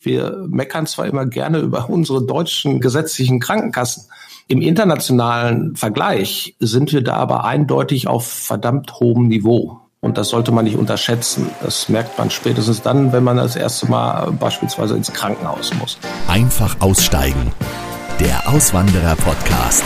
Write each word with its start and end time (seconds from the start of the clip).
Wir 0.00 0.44
meckern 0.46 0.86
zwar 0.86 1.06
immer 1.06 1.26
gerne 1.26 1.58
über 1.58 1.90
unsere 1.90 2.24
deutschen 2.24 2.80
gesetzlichen 2.80 3.40
Krankenkassen. 3.40 4.04
Im 4.46 4.62
internationalen 4.62 5.74
Vergleich 5.74 6.54
sind 6.60 6.92
wir 6.92 7.02
da 7.02 7.16
aber 7.16 7.44
eindeutig 7.44 8.06
auf 8.06 8.26
verdammt 8.26 9.00
hohem 9.00 9.26
Niveau. 9.26 9.80
Und 10.00 10.16
das 10.16 10.28
sollte 10.28 10.52
man 10.52 10.64
nicht 10.64 10.76
unterschätzen. 10.76 11.50
Das 11.60 11.88
merkt 11.88 12.16
man 12.16 12.30
spätestens 12.30 12.80
dann, 12.80 13.12
wenn 13.12 13.24
man 13.24 13.38
das 13.38 13.56
erste 13.56 13.90
Mal 13.90 14.30
beispielsweise 14.30 14.94
ins 14.94 15.12
Krankenhaus 15.12 15.74
muss. 15.74 15.98
Einfach 16.28 16.80
aussteigen. 16.80 17.52
Der 18.20 18.48
Auswanderer-Podcast. 18.48 19.84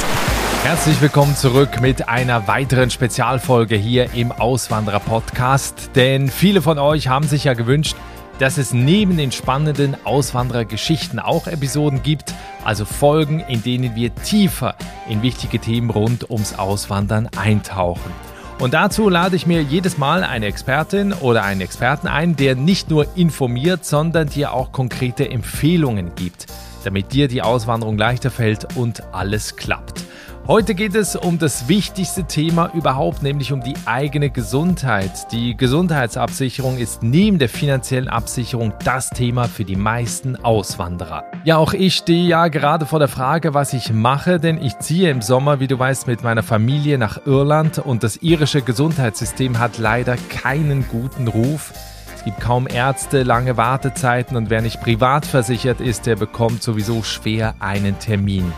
Herzlich 0.62 1.00
willkommen 1.00 1.34
zurück 1.34 1.80
mit 1.80 2.10
einer 2.10 2.46
weiteren 2.46 2.90
Spezialfolge 2.90 3.76
hier 3.76 4.12
im 4.12 4.30
Auswanderer-Podcast. 4.30 5.90
Denn 5.96 6.28
viele 6.28 6.60
von 6.60 6.78
euch 6.78 7.08
haben 7.08 7.26
sich 7.26 7.44
ja 7.44 7.54
gewünscht, 7.54 7.96
dass 8.42 8.58
es 8.58 8.72
neben 8.72 9.16
den 9.16 9.30
spannenden 9.30 9.96
Auswanderergeschichten 10.04 11.20
auch 11.20 11.46
Episoden 11.46 12.02
gibt, 12.02 12.34
also 12.64 12.84
Folgen, 12.84 13.38
in 13.38 13.62
denen 13.62 13.94
wir 13.94 14.12
tiefer 14.16 14.74
in 15.08 15.22
wichtige 15.22 15.60
Themen 15.60 15.90
rund 15.90 16.28
ums 16.28 16.58
Auswandern 16.58 17.28
eintauchen. 17.36 18.10
Und 18.58 18.74
dazu 18.74 19.08
lade 19.08 19.36
ich 19.36 19.46
mir 19.46 19.62
jedes 19.62 19.96
Mal 19.96 20.24
eine 20.24 20.46
Expertin 20.46 21.12
oder 21.12 21.44
einen 21.44 21.60
Experten 21.60 22.08
ein, 22.08 22.34
der 22.34 22.56
nicht 22.56 22.90
nur 22.90 23.06
informiert, 23.16 23.84
sondern 23.84 24.28
dir 24.28 24.52
auch 24.52 24.72
konkrete 24.72 25.30
Empfehlungen 25.30 26.16
gibt, 26.16 26.46
damit 26.82 27.12
dir 27.12 27.28
die 27.28 27.42
Auswanderung 27.42 27.96
leichter 27.96 28.32
fällt 28.32 28.76
und 28.76 29.04
alles 29.14 29.54
klappt. 29.54 30.02
Heute 30.48 30.74
geht 30.74 30.96
es 30.96 31.14
um 31.14 31.38
das 31.38 31.68
wichtigste 31.68 32.24
Thema 32.24 32.72
überhaupt, 32.74 33.22
nämlich 33.22 33.52
um 33.52 33.62
die 33.62 33.76
eigene 33.84 34.28
Gesundheit. 34.28 35.30
Die 35.30 35.56
Gesundheitsabsicherung 35.56 36.78
ist 36.78 37.04
neben 37.04 37.38
der 37.38 37.48
finanziellen 37.48 38.08
Absicherung 38.08 38.72
das 38.84 39.10
Thema 39.10 39.44
für 39.44 39.64
die 39.64 39.76
meisten 39.76 40.34
Auswanderer. 40.34 41.22
Ja, 41.44 41.58
auch 41.58 41.74
ich 41.74 41.94
stehe 41.94 42.26
ja 42.26 42.48
gerade 42.48 42.86
vor 42.86 42.98
der 42.98 43.06
Frage, 43.06 43.54
was 43.54 43.72
ich 43.72 43.92
mache, 43.92 44.40
denn 44.40 44.60
ich 44.60 44.76
ziehe 44.80 45.10
im 45.10 45.22
Sommer, 45.22 45.60
wie 45.60 45.68
du 45.68 45.78
weißt, 45.78 46.08
mit 46.08 46.24
meiner 46.24 46.42
Familie 46.42 46.98
nach 46.98 47.24
Irland 47.24 47.78
und 47.78 48.02
das 48.02 48.16
irische 48.16 48.62
Gesundheitssystem 48.62 49.60
hat 49.60 49.78
leider 49.78 50.16
keinen 50.28 50.88
guten 50.88 51.28
Ruf. 51.28 51.72
Es 52.16 52.24
gibt 52.24 52.40
kaum 52.40 52.66
Ärzte, 52.66 53.22
lange 53.22 53.56
Wartezeiten 53.56 54.36
und 54.36 54.50
wer 54.50 54.60
nicht 54.60 54.80
privat 54.80 55.24
versichert 55.24 55.80
ist, 55.80 56.06
der 56.06 56.16
bekommt 56.16 56.64
sowieso 56.64 57.04
schwer 57.04 57.54
einen 57.60 58.00
Termin. 58.00 58.52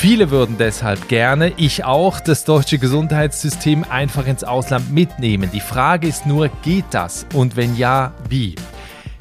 Viele 0.00 0.30
würden 0.30 0.56
deshalb 0.56 1.08
gerne, 1.08 1.52
ich 1.58 1.84
auch, 1.84 2.20
das 2.20 2.44
deutsche 2.44 2.78
Gesundheitssystem 2.78 3.84
einfach 3.84 4.26
ins 4.26 4.44
Ausland 4.44 4.90
mitnehmen. 4.90 5.50
Die 5.52 5.60
Frage 5.60 6.08
ist 6.08 6.24
nur, 6.24 6.48
geht 6.62 6.86
das? 6.92 7.26
Und 7.34 7.54
wenn 7.54 7.76
ja, 7.76 8.14
wie? 8.26 8.54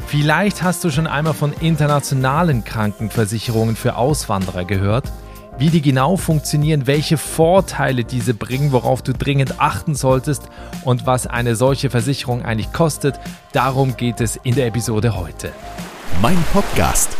Vielleicht 0.08 0.64
hast 0.64 0.82
du 0.86 0.90
schon 0.90 1.06
einmal 1.06 1.34
von 1.34 1.52
internationalen 1.52 2.64
Krankenversicherungen 2.64 3.76
für 3.76 3.98
Auswanderer 3.98 4.64
gehört. 4.64 5.12
Wie 5.58 5.70
die 5.70 5.82
genau 5.82 6.16
funktionieren, 6.16 6.88
welche 6.88 7.18
Vorteile 7.18 8.06
diese 8.06 8.34
bringen, 8.34 8.72
worauf 8.72 9.02
du 9.02 9.12
dringend 9.12 9.60
achten 9.60 9.96
solltest 9.96 10.44
und 10.86 11.06
was 11.06 11.28
eine 11.28 11.58
solche 11.58 11.90
Versicherung 11.90 12.46
eigentlich 12.46 12.72
kostet, 12.72 13.20
darum 13.52 13.98
geht 13.98 14.22
es 14.22 14.38
in 14.44 14.56
der 14.56 14.68
Episode 14.68 15.18
heute. 15.18 15.52
Mein 16.22 16.42
Podcast 16.54 17.18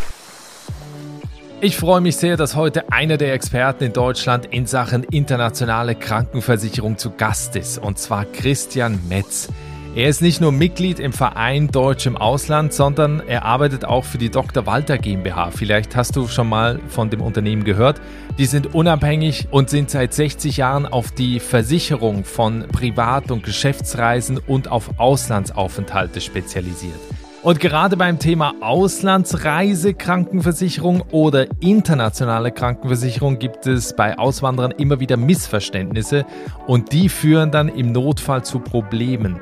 ich 1.62 1.76
freue 1.76 2.00
mich 2.00 2.16
sehr, 2.16 2.38
dass 2.38 2.56
heute 2.56 2.92
einer 2.92 3.18
der 3.18 3.34
Experten 3.34 3.84
in 3.84 3.94
Deutschland 3.94 4.46
in 4.46 4.66
Sachen 4.66 5.04
internationale 5.04 5.96
Krankenversicherung 5.96 6.98
zu 6.98 7.12
Gast 7.12 7.56
ist, 7.56 7.78
und 7.78 8.00
zwar 8.00 8.26
Christian 8.26 9.00
Metz. 9.10 9.50
Er 9.96 10.08
ist 10.08 10.22
nicht 10.22 10.40
nur 10.40 10.52
Mitglied 10.52 11.00
im 11.00 11.12
Verein 11.12 11.68
Deutsch 11.68 12.06
im 12.06 12.16
Ausland, 12.16 12.74
sondern 12.74 13.22
er 13.28 13.44
arbeitet 13.44 13.84
auch 13.84 14.06
für 14.06 14.18
die 14.20 14.30
Dr. 14.30 14.66
Walter 14.68 14.98
GmbH. 14.98 15.52
Vielleicht 15.52 15.96
hast 15.96 16.16
du 16.16 16.28
schon 16.28 16.48
mal 16.48 16.80
von 16.88 17.10
dem 17.10 17.22
Unternehmen 17.22 17.66
gehört. 17.66 18.00
Die 18.38 18.46
sind 18.46 18.74
unabhängig 18.74 19.48
und 19.52 19.70
sind 19.70 19.90
seit 19.90 20.14
60 20.14 20.58
Jahren 20.58 20.86
auf 20.86 21.12
die 21.12 21.40
Versicherung 21.40 22.24
von 22.24 22.68
Privat- 22.72 23.32
und 23.32 23.44
Geschäftsreisen 23.44 24.38
und 24.38 24.70
auf 24.70 25.00
Auslandsaufenthalte 25.00 26.22
spezialisiert. 26.22 27.00
Und 27.42 27.62
gerade 27.62 27.96
beim 27.96 28.20
Thema 28.20 28.54
Auslandsreise, 28.60 29.94
Krankenversicherung 29.94 31.04
oder 31.12 31.48
internationale 31.62 32.52
Krankenversicherung 32.52 33.40
gibt 33.40 33.66
es 33.66 33.96
bei 33.96 34.18
Auswanderern 34.18 34.72
immer 34.72 35.00
wieder 35.00 35.16
Missverständnisse 35.16 36.26
und 36.68 36.92
die 36.92 37.08
führen 37.08 37.52
dann 37.52 37.70
im 37.70 37.94
Notfall 37.94 38.44
zu 38.44 38.60
Problemen. 38.60 39.40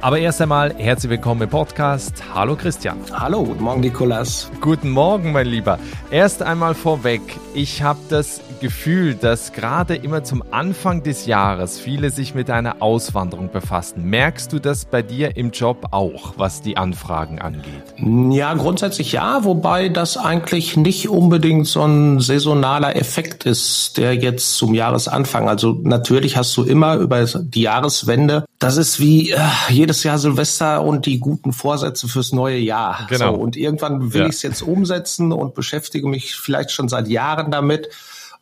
Aber 0.00 0.18
erst 0.18 0.40
einmal 0.40 0.74
herzlich 0.78 1.10
willkommen 1.10 1.42
im 1.42 1.50
Podcast. 1.50 2.24
Hallo 2.34 2.56
Christian. 2.56 2.98
Hallo, 3.12 3.44
guten 3.44 3.62
Morgen 3.62 3.80
Nikolas. 3.82 4.50
Guten 4.62 4.88
Morgen, 4.88 5.32
mein 5.32 5.46
Lieber. 5.46 5.78
Erst 6.10 6.42
einmal 6.42 6.74
vorweg, 6.74 7.20
ich 7.52 7.82
habe 7.82 8.00
das 8.08 8.40
Gefühl, 8.62 9.14
dass 9.16 9.52
gerade 9.52 9.96
immer 9.96 10.22
zum 10.22 10.42
Anfang 10.52 11.02
des 11.02 11.26
Jahres 11.26 11.80
viele 11.80 12.10
sich 12.10 12.34
mit 12.34 12.48
einer 12.48 12.80
Auswanderung 12.80 13.50
befassen. 13.50 14.04
Merkst 14.08 14.52
du 14.52 14.60
das 14.60 14.84
bei 14.84 15.02
dir 15.02 15.36
im 15.36 15.50
Job 15.50 15.88
auch, 15.90 16.34
was 16.36 16.62
die 16.62 16.76
Anfragen 16.76 17.40
angeht? 17.40 17.82
Ja, 17.98 18.54
grundsätzlich 18.54 19.12
ja, 19.12 19.44
wobei 19.44 19.88
das 19.88 20.16
eigentlich 20.16 20.76
nicht 20.76 21.08
unbedingt 21.08 21.66
so 21.66 21.82
ein 21.82 22.20
saisonaler 22.20 22.94
Effekt 22.94 23.44
ist, 23.46 23.98
der 23.98 24.14
jetzt 24.14 24.56
zum 24.56 24.74
Jahresanfang. 24.74 25.48
Also 25.48 25.80
natürlich 25.82 26.36
hast 26.36 26.56
du 26.56 26.62
immer 26.62 26.94
über 26.94 27.24
die 27.24 27.62
Jahreswende, 27.62 28.44
das 28.60 28.76
ist 28.76 29.00
wie 29.00 29.32
äh, 29.32 29.40
jedes 29.70 30.04
Jahr 30.04 30.18
Silvester 30.18 30.84
und 30.84 31.06
die 31.06 31.18
guten 31.18 31.52
Vorsätze 31.52 32.06
fürs 32.06 32.32
neue 32.32 32.58
Jahr. 32.58 33.06
Genau. 33.08 33.34
So, 33.34 33.40
und 33.40 33.56
irgendwann 33.56 34.14
will 34.14 34.20
ja. 34.20 34.26
ich 34.28 34.36
es 34.36 34.42
jetzt 34.42 34.62
umsetzen 34.62 35.32
und 35.32 35.54
beschäftige 35.54 36.06
mich 36.06 36.36
vielleicht 36.36 36.70
schon 36.70 36.88
seit 36.88 37.08
Jahren 37.08 37.50
damit. 37.50 37.88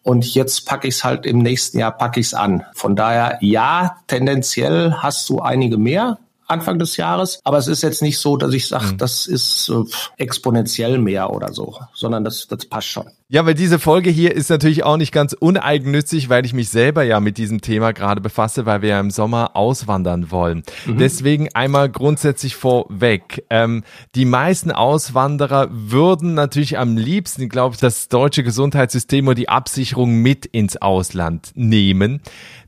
Und 0.03 0.35
jetzt 0.35 0.67
packe 0.67 0.89
ich 0.89 0.95
es 0.95 1.05
halt 1.05 1.27
im 1.27 1.39
nächsten 1.39 1.79
Jahr, 1.79 1.97
packe 1.97 2.21
ich 2.21 2.27
es 2.27 2.35
an. 2.35 2.65
Von 2.75 2.97
daher, 2.97 3.39
ja, 3.41 3.99
tendenziell 4.07 4.95
hast 4.95 5.29
du 5.29 5.41
einige 5.41 5.77
mehr, 5.77 6.19
Anfang 6.47 6.79
des 6.79 6.97
Jahres. 6.97 7.41
Aber 7.45 7.59
es 7.59 7.69
ist 7.69 7.83
jetzt 7.83 8.03
nicht 8.03 8.19
so, 8.19 8.37
dass 8.37 8.53
ich 8.53 8.67
sage, 8.67 8.87
mhm. 8.87 8.99
das 8.99 9.27
ist 9.27 9.69
äh, 9.69 9.85
exponentiell 10.17 10.99
mehr 10.99 11.31
oder 11.31 11.53
so, 11.53 11.79
sondern 11.95 12.25
das, 12.25 12.49
das 12.49 12.67
passt 12.67 12.89
schon. 12.89 13.11
Ja, 13.33 13.47
weil 13.47 13.55
diese 13.55 13.79
Folge 13.79 14.11
hier 14.11 14.35
ist 14.35 14.51
natürlich 14.51 14.83
auch 14.83 14.97
nicht 14.97 15.13
ganz 15.13 15.35
uneigennützig, 15.35 16.29
weil 16.29 16.45
ich 16.45 16.53
mich 16.53 16.69
selber 16.69 17.05
ja 17.05 17.21
mit 17.21 17.39
diesem 17.39 17.61
Thema 17.61 17.93
gerade 17.93 18.21
befasse, 18.21 18.67
weil 18.67 18.83
wir 18.83 18.89
ja 18.89 18.99
im 18.99 19.13
Sommer 19.13 19.55
auswandern 19.55 20.33
wollen. 20.33 20.65
Mhm. 20.85 20.99
Deswegen 20.99 21.49
einmal 21.55 21.91
grundsätzlich 21.91 22.57
vorweg. 22.57 23.45
Ähm, 23.49 23.85
die 24.17 24.25
meisten 24.25 24.73
Auswanderer 24.73 25.69
würden 25.71 26.35
natürlich 26.35 26.77
am 26.77 26.97
liebsten, 26.97 27.49
glaube 27.49 27.77
ich, 27.77 27.81
das 27.81 28.09
deutsche 28.09 28.43
Gesundheitssystem 28.43 29.29
und 29.29 29.39
die 29.39 29.49
Absicherung 29.49 30.17
mit 30.17 30.45
ins 30.47 30.77
Ausland 30.79 31.53
nehmen. 31.55 32.21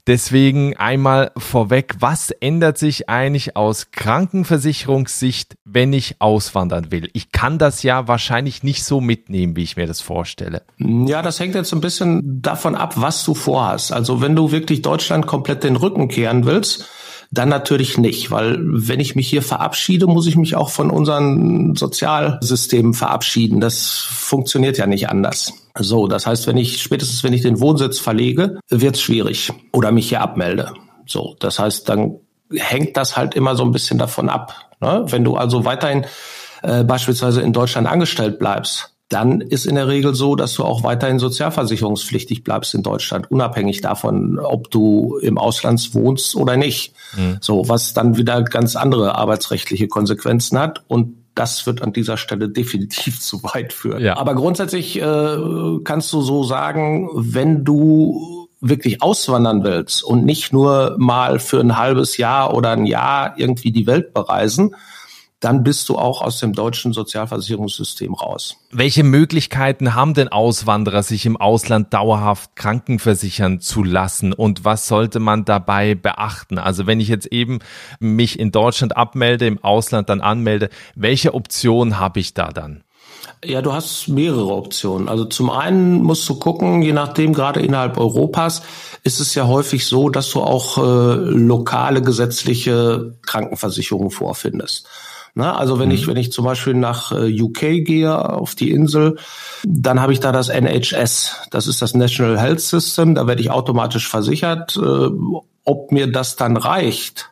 Deswegen 0.09 0.77
einmal 0.79 1.31
vorweg, 1.37 1.95
was 2.01 2.33
ändert 2.33 2.77
sich 2.77 3.09
eigentlich 3.09 3.57
aus 3.57 3.93
Krankenversicherungssicht, 3.93 5.57
wenn 5.65 5.93
ich 5.93 6.17
auswandern 6.21 6.91
will? 6.91 7.09
Ich 7.13 7.31
kann 7.31 7.57
das 7.57 7.85
ja 7.85 8.09
wahrscheinlich 8.09 8.65
nicht 8.65 8.83
so 8.83 9.01
mitnehmen, 9.01 9.55
wie 9.55 9.63
ich 9.63 9.77
mir 9.77 9.87
das 9.87 10.01
vorstelle. 10.01 10.52
Ja, 10.79 11.23
das 11.23 11.41
hängt 11.41 11.55
jetzt 11.55 11.73
ein 11.73 11.81
bisschen 11.81 12.43
davon 12.43 12.75
ab, 12.75 12.95
was 12.97 13.25
du 13.25 13.35
vorhast. 13.35 13.93
Also 13.93 14.21
wenn 14.21 14.37
du 14.37 14.53
wirklich 14.53 14.83
Deutschland 14.83 15.27
komplett 15.27 15.65
den 15.65 15.77
Rücken 15.77 16.09
kehren 16.09 16.47
willst, 16.47 16.87
dann 17.33 17.49
natürlich 17.49 17.97
nicht, 17.97 18.31
weil 18.31 18.59
wenn 18.61 19.01
ich 19.01 19.17
mich 19.17 19.29
hier 19.29 19.41
verabschiede, 19.41 20.07
muss 20.07 20.27
ich 20.27 20.37
mich 20.37 20.55
auch 20.55 20.69
von 20.69 20.91
unseren 20.91 21.75
Sozialsystemen 21.75 22.93
verabschieden. 22.93 23.59
Das 23.59 24.07
funktioniert 24.11 24.77
ja 24.77 24.87
nicht 24.87 25.09
anders. 25.09 25.55
So, 25.79 26.09
das 26.09 26.27
heißt, 26.27 26.47
wenn 26.47 26.59
ich 26.59 26.83
spätestens 26.83 27.25
wenn 27.25 27.33
ich 27.33 27.41
den 27.41 27.59
Wohnsitz 27.59 27.99
verlege, 27.99 28.61
wird 28.69 28.97
es 28.97 29.01
schwierig 29.01 29.51
oder 29.73 29.93
mich 29.93 30.11
hier 30.11 30.21
abmelde. 30.21 30.75
So, 31.07 31.35
das 31.39 31.59
heißt, 31.59 31.89
dann 31.89 32.17
hängt 32.55 32.99
das 32.99 33.17
halt 33.17 33.35
immer 33.35 33.57
so 33.57 33.65
ein 33.65 33.73
bisschen 33.73 33.99
davon 33.99 34.29
ab. 34.29 34.55
Ne? 34.81 35.05
Wenn 35.09 35.25
du 35.25 35.37
also 35.37 35.65
weiterhin 35.65 36.05
äh, 36.63 36.85
beispielsweise 36.85 37.41
in 37.41 37.55
Deutschland 37.55 37.87
angestellt 37.87 38.39
bleibst, 38.39 38.92
dann 39.13 39.41
ist 39.41 39.67
in 39.67 39.75
der 39.75 39.89
Regel 39.89 40.15
so, 40.15 40.37
dass 40.37 40.55
du 40.55 40.65
auch 40.65 40.83
weiterhin 40.83 41.19
sozialversicherungspflichtig 41.19 42.45
bleibst 42.45 42.75
in 42.75 42.83
Deutschland, 42.83 43.31
unabhängig 43.31 43.81
davon, 43.81 44.39
ob 44.39 44.71
du 44.71 45.19
im 45.21 45.39
Ausland 45.39 45.95
wohnst 45.95 46.35
oder 46.35 46.57
nicht. 46.57 46.95
Mhm. 47.17 47.39
So, 47.41 47.69
was 47.69 47.95
dann 47.95 48.17
wieder 48.17 48.43
ganz 48.43 48.77
andere 48.77 49.17
arbeitsrechtliche 49.17 49.89
Konsequenzen 49.89 50.59
hat 50.59 50.83
und 50.89 51.17
das 51.35 51.67
wird 51.67 51.83
an 51.83 51.93
dieser 51.93 52.17
Stelle 52.17 52.49
definitiv 52.51 53.21
zu 53.21 53.43
weit 53.43 53.73
führen. 53.73 54.03
Ja. 54.03 54.17
Aber 54.17 54.35
grundsätzlich 54.35 55.01
äh, 55.01 55.37
kannst 55.85 56.13
du 56.13 56.23
so 56.23 56.45
sagen, 56.45 57.09
wenn 57.15 57.65
du 57.65 58.49
wirklich 58.61 59.03
auswandern 59.03 59.65
willst 59.65 60.05
und 60.05 60.25
nicht 60.25 60.53
nur 60.53 60.95
mal 60.97 61.41
für 61.41 61.61
ein 61.61 61.77
halbes 61.77 62.17
Jahr 62.17 62.55
oder 62.55 62.71
ein 62.71 62.87
Jahr 62.87 63.35
irgendwie 63.37 63.73
die 63.73 63.89
Welt 63.89 64.15
bereisen, 64.15 64.77
dann 65.43 65.65
bist 65.65 65.89
du 65.89 65.99
auch 65.99 66.23
aus 66.23 66.39
dem 66.39 66.53
deutschen 66.53 66.93
Sozialversicherungssystem 66.93 68.15
raus. 68.15 68.57
Welche 68.71 69.03
Möglichkeiten 69.03 69.95
haben 69.95 70.15
denn 70.15 70.29
Auswanderer, 70.29 71.03
sich 71.03 71.27
im 71.27 71.37
Ausland 71.37 71.93
dauerhaft 71.93 72.55
krankenversichern 72.55 73.61
zu 73.61 73.83
lassen 73.83 74.33
und 74.33 74.65
was 74.65 74.87
sollte 74.87 75.19
man 75.19 75.45
dabei 75.45 75.95
beachten? 75.97 76.59
Also 76.59 76.87
wenn 76.87 77.01
ich 77.01 77.09
jetzt 77.09 77.27
eben 77.27 77.59
mich 77.99 78.39
in 78.39 78.53
Deutschland 78.53 78.97
abmelde, 78.97 79.47
im 79.47 79.63
Ausland 79.63 80.09
dann 80.09 80.21
anmelde, 80.21 80.71
welche 80.95 81.35
Option 81.35 81.99
habe 81.99 82.21
ich 82.21 82.35
da 82.35 82.51
dann? 82.51 82.85
Ja, 83.45 83.61
du 83.61 83.73
hast 83.73 84.09
mehrere 84.09 84.55
Optionen. 84.55 85.09
Also 85.09 85.25
zum 85.25 85.51
einen 85.51 86.03
musst 86.03 86.29
du 86.29 86.37
gucken, 86.37 86.83
je 86.83 86.93
nachdem, 86.93 87.33
gerade 87.33 87.61
innerhalb 87.61 87.99
Europas 87.99 88.63
ist 89.03 89.19
es 89.19 89.35
ja 89.35 89.49
häufig 89.49 89.87
so, 89.87 90.09
dass 90.09 90.31
du 90.31 90.41
auch 90.41 90.79
äh, 90.79 91.15
lokale 91.17 92.03
gesetzliche 92.03 93.17
Krankenversicherungen 93.23 94.13
vorfindest. 94.13 94.87
Na, 95.35 95.57
also 95.57 95.79
wenn 95.79 95.89
mhm. 95.89 95.95
ich, 95.95 96.07
wenn 96.07 96.17
ich 96.17 96.31
zum 96.31 96.45
Beispiel 96.45 96.75
nach 96.75 97.11
äh, 97.13 97.41
UK 97.41 97.85
gehe, 97.85 98.31
auf 98.31 98.55
die 98.55 98.71
Insel, 98.71 99.17
dann 99.65 100.01
habe 100.01 100.13
ich 100.13 100.21
da 100.21 100.31
das 100.31 100.49
NHS. 100.51 101.49
Das 101.51 101.67
ist 101.67 101.81
das 101.81 101.95
National 101.95 102.39
Health 102.39 102.61
System. 102.61 103.15
Da 103.15 103.27
werde 103.27 103.41
ich 103.41 103.51
automatisch 103.51 104.09
versichert. 104.09 104.77
Äh, 104.77 105.09
ob 105.65 105.93
mir 105.93 106.11
das 106.11 106.37
dann 106.37 106.57
reicht, 106.57 107.31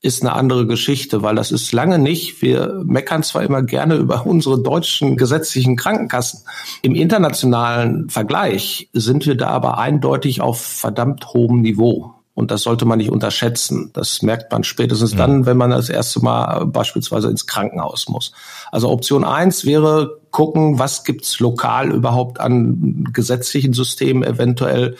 ist 0.00 0.22
eine 0.22 0.32
andere 0.32 0.66
Geschichte, 0.66 1.22
weil 1.22 1.36
das 1.36 1.52
ist 1.52 1.72
lange 1.72 1.98
nicht. 1.98 2.42
Wir 2.42 2.82
meckern 2.84 3.22
zwar 3.22 3.42
immer 3.42 3.62
gerne 3.62 3.94
über 3.96 4.26
unsere 4.26 4.60
deutschen 4.60 5.16
gesetzlichen 5.16 5.76
Krankenkassen. 5.76 6.40
Im 6.82 6.96
internationalen 6.96 8.08
Vergleich 8.10 8.90
sind 8.92 9.26
wir 9.26 9.36
da 9.36 9.48
aber 9.48 9.78
eindeutig 9.78 10.40
auf 10.40 10.60
verdammt 10.60 11.26
hohem 11.34 11.62
Niveau. 11.62 12.14
Und 12.38 12.52
das 12.52 12.62
sollte 12.62 12.84
man 12.84 12.98
nicht 12.98 13.10
unterschätzen. 13.10 13.90
Das 13.94 14.22
merkt 14.22 14.52
man 14.52 14.62
spätestens 14.62 15.10
ja. 15.10 15.18
dann, 15.18 15.44
wenn 15.44 15.56
man 15.56 15.70
das 15.70 15.88
erste 15.88 16.20
Mal 16.20 16.66
beispielsweise 16.66 17.28
ins 17.28 17.48
Krankenhaus 17.48 18.08
muss. 18.08 18.30
Also 18.70 18.88
Option 18.90 19.24
eins 19.24 19.64
wäre 19.64 20.20
gucken, 20.30 20.78
was 20.78 21.02
gibt's 21.02 21.40
lokal 21.40 21.90
überhaupt 21.90 22.38
an 22.38 23.08
gesetzlichen 23.12 23.72
Systemen 23.72 24.22
eventuell, 24.22 24.94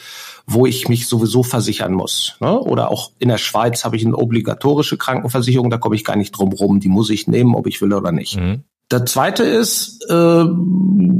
wo 0.49 0.67
ich 0.67 0.88
mich 0.88 1.06
sowieso 1.06 1.44
versichern 1.44 1.93
muss. 1.93 2.35
Ne? 2.40 2.58
Oder 2.58 2.90
auch 2.90 3.12
in 3.20 3.29
der 3.29 3.38
Schweiz 3.38 3.85
habe 3.85 3.94
ich 3.94 4.05
eine 4.05 4.17
obligatorische 4.17 4.96
Krankenversicherung, 4.96 5.70
da 5.70 5.79
komme 5.79 5.94
ich 5.94 6.02
gar 6.02 6.17
nicht 6.17 6.32
drum 6.32 6.52
rum. 6.52 6.81
Die 6.81 6.88
muss 6.88 7.08
ich 7.08 7.29
nehmen, 7.29 7.55
ob 7.55 7.69
ich 7.69 7.81
will 7.81 7.93
oder 7.93 8.11
nicht. 8.11 8.37
Mhm. 8.37 8.64
Der 8.90 9.05
zweite 9.05 9.44
ist, 9.44 10.02
äh, 10.08 10.44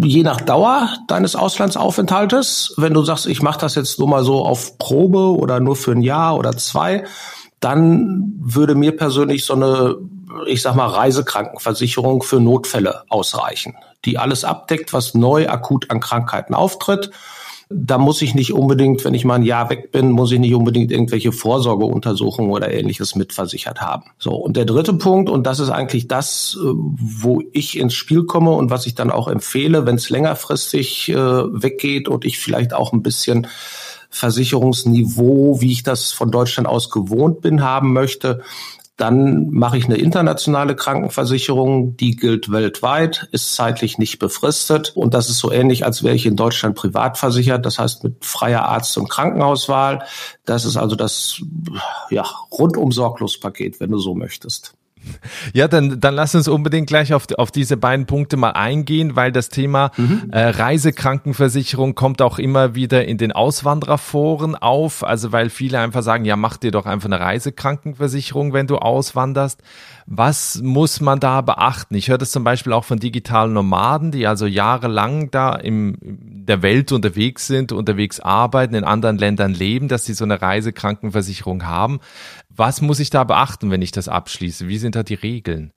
je 0.03 0.23
nach 0.23 0.41
Dauer 0.41 0.89
deines 1.07 1.37
Auslandsaufenthaltes, 1.37 2.75
wenn 2.79 2.95
du 2.95 3.03
sagst, 3.03 3.27
ich 3.27 3.43
mache 3.43 3.61
das 3.61 3.75
jetzt 3.75 3.99
nur 3.99 4.09
mal 4.09 4.25
so 4.25 4.45
auf 4.45 4.79
Probe 4.79 5.37
oder 5.39 5.61
nur 5.61 5.77
für 5.77 5.93
ein 5.93 6.01
Jahr 6.01 6.37
oder 6.39 6.57
zwei, 6.57 7.05
dann 7.61 8.33
würde 8.41 8.75
mir 8.75 8.97
persönlich 8.97 9.45
so 9.45 9.53
eine, 9.53 9.97
ich 10.47 10.63
sag 10.63 10.77
mal, 10.77 10.87
Reisekrankenversicherung 10.87 12.23
für 12.23 12.41
Notfälle 12.41 13.03
ausreichen, 13.11 13.75
die 14.07 14.17
alles 14.17 14.45
abdeckt, 14.45 14.95
was 14.95 15.13
neu 15.15 15.49
akut 15.49 15.91
an 15.91 16.01
Krankheiten 16.01 16.55
auftritt 16.55 17.11
da 17.71 17.99
muss 17.99 18.23
ich 18.23 18.35
nicht 18.35 18.55
unbedingt, 18.55 19.05
wenn 19.05 19.13
ich 19.13 19.27
mal 19.27 19.35
ein 19.35 19.43
Jahr 19.43 19.69
weg 19.69 19.93
bin, 19.93 20.11
muss 20.11 20.33
ich 20.33 20.39
nicht 20.39 20.55
unbedingt 20.55 20.91
irgendwelche 20.91 21.33
Vorsorgeuntersuchungen 21.33 22.51
oder 22.51 22.73
ähnliches 22.73 23.15
mitversichert 23.15 23.83
haben. 23.83 24.05
So. 24.19 24.33
Und 24.33 24.57
der 24.57 24.65
dritte 24.65 24.95
Punkt, 24.95 25.29
und 25.29 25.47
das 25.47 25.61
ist 25.61 25.69
eigentlich 25.69 26.09
das, 26.09 26.57
äh, 26.59 26.67
wo 26.67 27.43
ich 27.53 27.79
ins 27.79 27.93
Spiel 27.93 28.25
komme 28.25 28.53
und 28.53 28.71
was 28.71 28.87
ich 28.87 28.95
dann 28.95 29.11
auch 29.11 29.29
empfehle, 29.29 29.85
wenn 29.85 29.97
es 29.97 30.09
längerfristig 30.09 31.11
äh, 31.11 31.15
weggeht 31.15 32.09
und 32.09 32.25
ich 32.25 32.39
vielleicht 32.39 32.73
auch 32.73 32.93
ein 32.93 33.03
bisschen 33.03 33.47
Versicherungsniveau, 34.11 35.61
wie 35.61 35.73
ich 35.73 35.83
das 35.83 36.13
von 36.13 36.31
Deutschland 36.31 36.67
aus 36.67 36.91
gewohnt 36.91 37.43
bin, 37.43 37.63
haben 37.63 37.93
möchte, 37.93 38.41
dann 38.99 39.51
mache 39.51 39.79
ich 39.79 39.85
eine 39.85 39.97
internationale 39.97 40.75
Krankenversicherung, 40.75 41.97
die 41.97 42.17
gilt 42.17 42.51
weltweit, 42.51 43.29
ist 43.31 43.55
zeitlich 43.55 43.97
nicht 43.97 44.19
befristet 44.19 44.91
und 44.97 45.15
das 45.15 45.31
ist 45.31 45.39
so 45.39 45.53
ähnlich, 45.53 45.87
als 45.87 46.03
wäre 46.03 46.17
ich 46.17 46.27
in 46.27 46.35
Deutschland 46.35 46.75
privat 46.75 47.17
versichert, 47.17 47.65
das 47.65 47.79
heißt 47.79 48.03
mit 48.03 48.25
freier 48.25 48.65
Arzt- 48.65 48.99
und 48.99 49.09
Krankenhauswahl. 49.09 50.05
Das 50.45 50.65
ist 50.65 50.77
also 50.77 50.97
das 50.97 51.41
ja, 52.11 52.25
rundum 52.51 52.91
sorglos 52.91 53.39
Paket, 53.39 53.79
wenn 53.79 53.93
du 53.93 53.99
so 53.99 54.17
möchtest. 54.17 54.78
Ja, 55.53 55.69
dann, 55.69 56.01
dann 56.01 56.15
lass 56.15 56.35
uns 56.35 56.49
unbedingt 56.49 56.87
gleich 56.87 57.15
auf, 57.15 57.27
auf 57.37 57.51
diese 57.51 57.77
beiden 57.77 58.07
Punkte 58.07 58.37
mal 58.37 58.51
eingehen, 58.51 59.17
weil 59.17 59.33
das 59.33 59.49
Thema 59.49 59.91
mhm. 59.97 60.29
äh, 60.31 60.49
Reisekrankenversicherung 60.49 61.95
kommt 61.95 62.23
auch 62.23 62.39
immer 62.39 62.75
wieder 62.75 63.07
in 63.07 63.19
den 63.19 63.33
Auswandererforen 63.33 64.55
auf. 64.55 65.05
Also 65.05 65.33
weil 65.33 65.51
viele 65.51 65.81
einfach 65.81 66.03
sagen, 66.03 66.25
ja, 66.25 66.37
mach 66.37 66.57
dir 66.57 66.71
doch 66.71 66.87
einfach 66.87 67.09
eine 67.09 67.21
Reisekrankenversicherung, 67.21 68.53
wenn 68.53 68.67
du 68.67 68.79
auswanderst. 68.79 69.63
Was 70.11 70.63
muss 70.63 71.03
man 71.03 71.21
da 71.21 71.43
beachten? 71.43 71.95
Ich 71.95 72.09
höre 72.09 72.17
das 72.17 72.31
zum 72.31 72.43
Beispiel 72.43 72.73
auch 72.73 72.85
von 72.85 72.99
digitalen 72.99 73.53
Nomaden, 73.53 74.11
die 74.11 74.27
also 74.27 74.47
jahrelang 74.47 75.31
da 75.31 75.55
im, 75.55 75.99
der 76.01 76.63
Welt 76.63 76.93
unterwegs 76.93 77.47
sind, 77.47 77.73
unterwegs 77.73 78.19
arbeiten, 78.19 78.75
in 78.75 78.85
anderen 78.85 79.19
Ländern 79.19 79.53
leben, 79.53 79.89
dass 79.89 80.07
sie 80.07 80.15
so 80.15 80.25
eine 80.25 80.41
Reisekrankenversicherung 80.41 81.67
haben. 81.67 82.01
Was 82.59 82.81
muss 82.81 82.99
ich 82.99 83.09
da 83.09 83.23
beachten, 83.23 83.71
wenn 83.71 83.83
ich 83.83 83.93
das 83.93 84.09
abschließe? 84.09 84.67
Wie 84.67 84.79
sind 84.79 84.97
da 84.97 85.05
die 85.05 85.15
Regeln? 85.15 85.71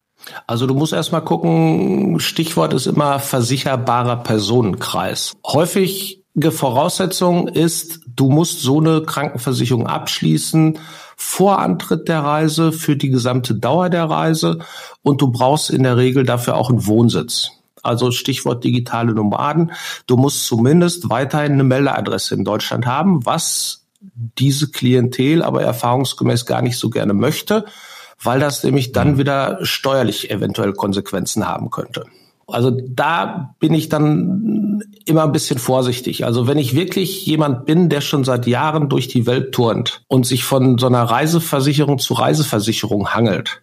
Also 0.48 0.66
du 0.66 0.74
musst 0.74 0.94
erstmal 0.94 1.24
gucken, 1.24 2.20
Stichwort 2.20 2.74
ist 2.74 2.88
immer 2.88 3.20
versicherbarer 3.20 4.18
Personenkreis. 4.18 5.34
Häufige 5.46 6.52
Voraussetzung 6.52 7.48
ist, 7.48 8.00
du 8.08 8.32
musst 8.32 8.62
so 8.62 8.80
eine 8.80 9.04
Krankenversicherung 9.04 9.86
abschließen 9.86 10.80
vor 11.16 11.60
Antritt 11.60 12.08
der 12.08 12.22
Reise 12.22 12.72
für 12.72 12.96
die 12.96 13.10
gesamte 13.10 13.54
Dauer 13.54 13.92
der 13.92 14.06
Reise 14.06 14.58
und 15.04 15.22
du 15.22 15.32
brauchst 15.32 15.70
in 15.70 15.84
der 15.84 15.98
Regel 15.98 16.24
dafür 16.24 16.56
auch 16.56 16.72
einen 16.72 16.88
Wohnsitz. 16.88 17.52
Also 17.84 18.10
Stichwort 18.10 18.64
digitale 18.64 19.14
Nomaden. 19.14 19.72
Du 20.08 20.18
musst 20.18 20.48
zumindest 20.48 21.12
weiterhin 21.12 21.54
eine 21.54 21.64
Meldeadresse 21.64 22.34
in 22.34 22.44
Deutschland 22.44 22.88
haben, 22.88 23.24
was 23.24 23.81
diese 24.02 24.72
Klientel 24.72 25.44
aber 25.44 25.62
erfahrungsgemäß 25.62 26.46
gar 26.46 26.62
nicht 26.62 26.78
so 26.78 26.90
gerne 26.90 27.14
möchte, 27.14 27.66
weil 28.22 28.40
das 28.40 28.64
nämlich 28.64 28.92
dann 28.92 29.14
mhm. 29.14 29.18
wieder 29.18 29.60
steuerlich 29.64 30.32
eventuell 30.32 30.74
Konsequenzen 30.74 31.48
haben 31.48 31.70
könnte. 31.70 32.06
Also 32.48 32.72
da 32.72 33.56
bin 33.60 33.74
ich 33.74 33.90
dann 33.90 34.84
immer 35.06 35.24
ein 35.24 35.32
bisschen 35.32 35.58
vorsichtig. 35.58 36.26
Also 36.26 36.48
wenn 36.48 36.58
ich 36.58 36.76
wirklich 36.76 37.26
jemand 37.26 37.66
bin, 37.66 37.90
der 37.90 38.02
schon 38.02 38.24
seit 38.24 38.46
Jahren 38.46 38.90
durch 38.90 39.08
die 39.08 39.26
Welt 39.26 39.54
turnt 39.54 40.04
und 40.08 40.26
sich 40.26 40.44
von 40.44 40.78
so 40.78 40.88
einer 40.88 41.04
Reiseversicherung 41.04 41.98
zu 42.00 42.14
Reiseversicherung 42.14 43.10
hangelt, 43.10 43.62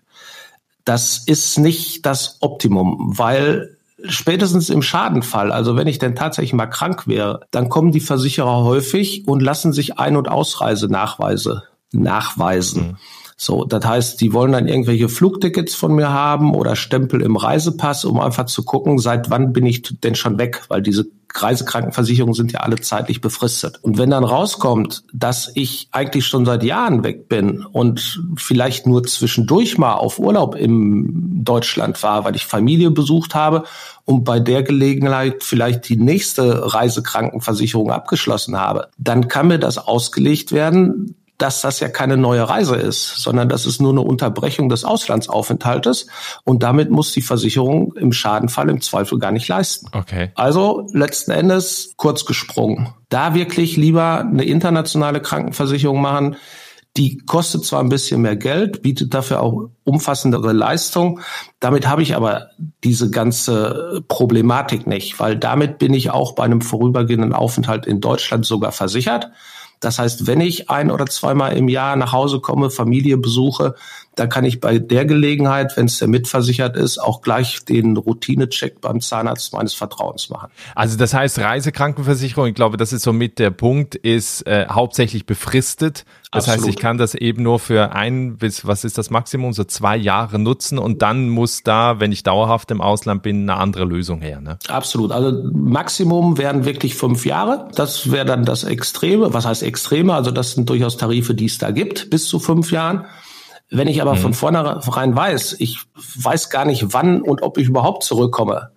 das 0.85 1.19
ist 1.27 1.59
nicht 1.59 2.07
das 2.07 2.39
Optimum, 2.41 3.13
weil 3.19 3.77
spätestens 4.05 4.71
im 4.71 4.83
Schadenfall, 4.83 5.53
also 5.53 5.77
wenn 5.77 5.89
ich 5.89 5.99
denn 5.99 6.15
tatsächlich 6.15 6.53
mal 6.53 6.67
krank 6.67 7.07
wäre, 7.07 7.41
dann 7.51 7.69
kommen 7.69 7.93
die 7.93 8.01
Versicherer 8.01 8.65
häufig 8.65 9.27
und 9.27 9.41
lassen 9.41 9.73
sich 9.73 9.99
Ein- 9.99 10.17
und 10.17 10.29
Ausreisenachweise 10.29 11.65
nachweisen. 11.93 12.83
Mhm. 12.83 12.97
So, 13.41 13.65
das 13.65 13.85
heißt, 13.85 14.21
die 14.21 14.33
wollen 14.33 14.51
dann 14.51 14.67
irgendwelche 14.67 15.09
Flugtickets 15.09 15.75
von 15.75 15.95
mir 15.95 16.11
haben 16.11 16.55
oder 16.55 16.75
Stempel 16.75 17.23
im 17.23 17.37
Reisepass, 17.37 18.05
um 18.05 18.19
einfach 18.19 18.47
zu 18.47 18.65
gucken, 18.65 18.99
seit 18.99 19.31
wann 19.31 19.53
bin 19.53 19.65
ich 19.65 19.83
denn 20.01 20.17
schon 20.17 20.39
weg, 20.39 20.65
weil 20.69 20.83
diese 20.83 21.07
Reisekrankenversicherungen 21.35 22.35
sind 22.35 22.53
ja 22.53 22.61
alle 22.61 22.77
zeitlich 22.77 23.21
befristet. 23.21 23.79
Und 23.83 23.99
wenn 23.99 24.11
dann 24.11 24.25
rauskommt, 24.25 25.05
dass 25.13 25.51
ich 25.55 25.89
eigentlich 25.93 26.27
schon 26.27 26.47
seit 26.47 26.63
Jahren 26.63 27.05
weg 27.05 27.29
bin 27.29 27.65
und 27.65 28.23
vielleicht 28.37 28.87
nur 28.87 29.05
zwischendurch 29.05 29.79
mal 29.79 29.95
auf 29.95 30.19
Urlaub 30.19 30.55
im 30.55 31.45
Deutschland 31.45 32.03
war, 32.03 32.25
weil 32.25 32.37
ich 32.37 32.47
Familie 32.47 32.91
besucht 32.91 33.35
habe 33.35 33.65
und 34.05 34.25
bei 34.25 34.41
der 34.41 34.63
Gelegenheit 34.63 35.45
vielleicht 35.45 35.89
die 35.89 35.97
nächste 35.97 36.75
Reisekrankenversicherung 36.75 37.91
abgeschlossen 37.91 38.57
habe, 38.57 38.89
dann 38.97 39.29
kann 39.29 39.49
mir 39.49 39.59
das 39.59 39.79
ausgelegt 39.79 40.53
werden, 40.53 41.15
dass 41.39 41.61
das 41.61 41.79
ja 41.79 41.89
keine 41.89 42.17
neue 42.17 42.49
Reise 42.49 42.75
ist, 42.75 43.17
sondern 43.17 43.49
das 43.49 43.65
ist 43.65 43.81
nur 43.81 43.93
eine 43.93 44.01
Unterbrechung 44.01 44.69
des 44.69 44.85
Auslandsaufenthaltes 44.85 46.09
und 46.45 46.63
damit 46.65 46.91
muss 46.91 47.13
die 47.13 47.23
Versicherung 47.23 47.95
im 47.95 48.13
Schadenfall 48.13 48.69
im 48.69 48.81
Zweifel 48.81 49.19
gar 49.19 49.31
nicht 49.31 49.47
leisten. 49.47 49.89
Okay. 49.93 50.33
Also 50.35 50.89
letzten 50.93 51.31
Endes 51.31 51.95
kurz 51.97 52.25
gesprungen. 52.25 52.93
Da 53.09 53.35
wirklich 53.35 53.77
lieber 53.77 54.21
eine 54.21 54.45
internationale 54.45 55.23
Krankenversicherung 55.23 56.03
machen, 56.03 56.37
die 56.97 57.19
kostet 57.19 57.65
zwar 57.65 57.81
ein 57.81 57.89
bisschen 57.89 58.23
mehr 58.23 58.35
Geld, 58.35 58.83
bietet 58.83 59.15
dafür 59.15 59.41
auch 59.41 59.71
umfassendere 59.85 60.53
Leistung. 60.53 61.21
Damit 61.61 61.87
habe 61.87 62.03
ich 62.03 62.17
aber 62.17 62.49
diese 62.83 63.11
ganze 63.11 64.03
Problematik 64.09 64.89
nicht, 64.89 65.21
weil 65.21 65.37
damit 65.37 65.79
bin 65.79 65.95
ich 65.95 66.11
auch 66.11 66.35
bei 66.35 66.43
einem 66.43 66.61
vorübergehenden 66.61 67.33
Aufenthalt 67.33 67.87
in 67.87 68.01
Deutschland 68.01 68.45
sogar 68.45 68.73
versichert. 68.73 69.31
Das 69.81 69.99
heißt, 69.99 70.27
wenn 70.27 70.41
ich 70.41 70.71
ein 70.71 70.91
oder 70.91 71.07
zweimal 71.07 71.57
im 71.57 71.69
Jahr 71.69 71.97
nach 71.97 72.13
Hause 72.13 72.41
komme, 72.41 72.71
Familie 72.71 73.17
besuche, 73.17 73.75
da 74.19 74.27
kann 74.27 74.45
ich 74.45 74.61
bei 74.61 74.79
der 74.79 75.05
Gelegenheit, 75.05 75.77
wenn 75.77 75.87
es 75.87 75.99
der 75.99 76.09
mitversichert 76.09 76.77
ist, 76.77 76.99
auch 76.99 77.23
gleich 77.23 77.65
den 77.65 77.97
Routinecheck 77.97 78.81
beim 78.81 79.01
Zahnarzt 79.01 79.53
meines 79.53 79.75
Vertrauens 79.75 80.29
machen. 80.29 80.51
Also 80.75 80.99
das 80.99 81.15
heißt, 81.15 81.39
Reisekrankenversicherung, 81.39 82.49
ich 82.49 82.55
glaube, 82.55 82.77
das 82.77 82.93
ist 82.93 83.03
somit 83.03 83.39
der 83.39 83.51
Punkt, 83.51 83.95
ist 83.95 84.47
äh, 84.47 84.67
hauptsächlich 84.69 85.27
befristet. 85.27 86.05
Das 86.33 86.45
Absolut. 86.45 86.67
heißt, 86.67 86.69
ich 86.69 86.77
kann 86.77 86.99
das 86.99 87.15
eben 87.15 87.43
nur 87.43 87.59
für 87.59 87.93
ein 87.93 88.37
bis, 88.37 88.67
was 88.67 88.85
ist 88.85 88.99
das 88.99 89.09
Maximum, 89.11 89.53
so 89.53 89.65
zwei 89.65 89.97
Jahre 89.97 90.39
nutzen 90.39 90.79
und 90.79 91.01
dann 91.01 91.29
muss 91.29 91.63
da, 91.63 92.01
wenn 92.01 92.13
ich 92.13 92.23
dauerhaft 92.23 92.71
im 92.71 92.81
Ausland 92.81 93.23
bin, 93.23 93.49
eine 93.49 93.59
andere 93.59 93.85
Lösung 93.85 94.21
her. 94.21 94.41
Ne? 94.41 94.59
Absolut. 94.69 95.13
Also 95.13 95.49
Maximum 95.53 96.37
wären 96.37 96.65
wirklich 96.65 96.97
fünf 96.97 97.25
Jahre. 97.25 97.69
Das 97.75 98.11
wäre 98.11 98.27
dann 98.27 98.45
das 98.45 98.65
Extreme. 98.65 99.33
Was 99.33 99.47
heißt 99.47 99.63
Extreme? 99.63 100.13
Also 100.13 100.31
das 100.31 100.53
sind 100.53 100.69
durchaus 100.69 100.97
Tarife, 100.97 101.35
die 101.35 101.47
es 101.47 101.59
da 101.59 101.71
gibt, 101.71 102.11
bis 102.11 102.27
zu 102.27 102.41
fünf 102.41 102.73
Jahren. 102.73 103.07
Wenn 103.71 103.89
ich 103.89 104.01
aber 104.01 104.15
mhm. 104.15 104.19
von 104.19 104.35
vornherein 104.35 105.15
weiß, 105.15 105.57
ich 105.59 105.81
weiß 105.95 106.51
gar 106.51 106.65
nicht, 106.65 106.93
wann 106.93 107.21
und 107.21 107.43
ob 107.43 107.59
ich 107.59 107.69
überhaupt 107.69 108.03
zurückkomme, 108.03 108.71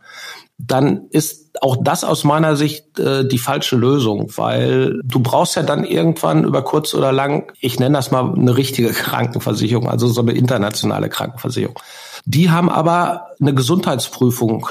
dann 0.57 1.07
ist 1.10 1.57
auch 1.62 1.77
das 1.81 2.03
aus 2.03 2.24
meiner 2.24 2.55
Sicht 2.55 3.00
äh, 3.00 3.27
die 3.27 3.38
falsche 3.38 3.75
Lösung, 3.75 4.31
weil 4.36 5.01
du 5.03 5.19
brauchst 5.19 5.55
ja 5.55 5.63
dann 5.63 5.83
irgendwann 5.83 6.43
über 6.43 6.63
kurz 6.63 6.93
oder 6.93 7.12
lang, 7.12 7.51
ich 7.60 7.79
nenne 7.79 7.98
das 7.98 8.12
mal 8.12 8.33
eine 8.33 8.55
richtige 8.57 8.89
Krankenversicherung, 8.93 9.89
also 9.89 10.07
so 10.07 10.21
eine 10.21 10.33
internationale 10.33 11.10
Krankenversicherung. 11.10 11.79
Die 12.25 12.51
haben 12.51 12.69
aber 12.69 13.27
eine 13.39 13.53
Gesundheitsprüfung 13.53 14.67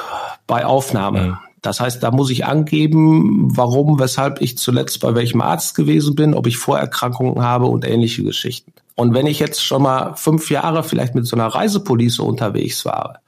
bei 0.46 0.64
Aufnahme. 0.64 1.20
Mhm. 1.20 1.38
Das 1.62 1.80
heißt, 1.80 2.02
da 2.02 2.10
muss 2.10 2.30
ich 2.30 2.46
angeben, 2.46 3.48
warum, 3.54 3.98
weshalb 3.98 4.40
ich 4.40 4.56
zuletzt 4.56 5.00
bei 5.00 5.14
welchem 5.14 5.40
Arzt 5.42 5.74
gewesen 5.74 6.14
bin, 6.14 6.34
ob 6.34 6.46
ich 6.46 6.56
Vorerkrankungen 6.56 7.42
habe 7.42 7.66
und 7.66 7.86
ähnliche 7.86 8.22
Geschichten. 8.22 8.72
Und 9.00 9.14
wenn 9.14 9.26
ich 9.26 9.38
jetzt 9.38 9.64
schon 9.64 9.84
mal 9.84 10.14
fünf 10.14 10.50
Jahre 10.50 10.84
vielleicht 10.84 11.14
mit 11.14 11.26
so 11.26 11.34
einer 11.34 11.46
Reisepolice 11.46 12.22
unterwegs 12.22 12.84
war 12.84 13.22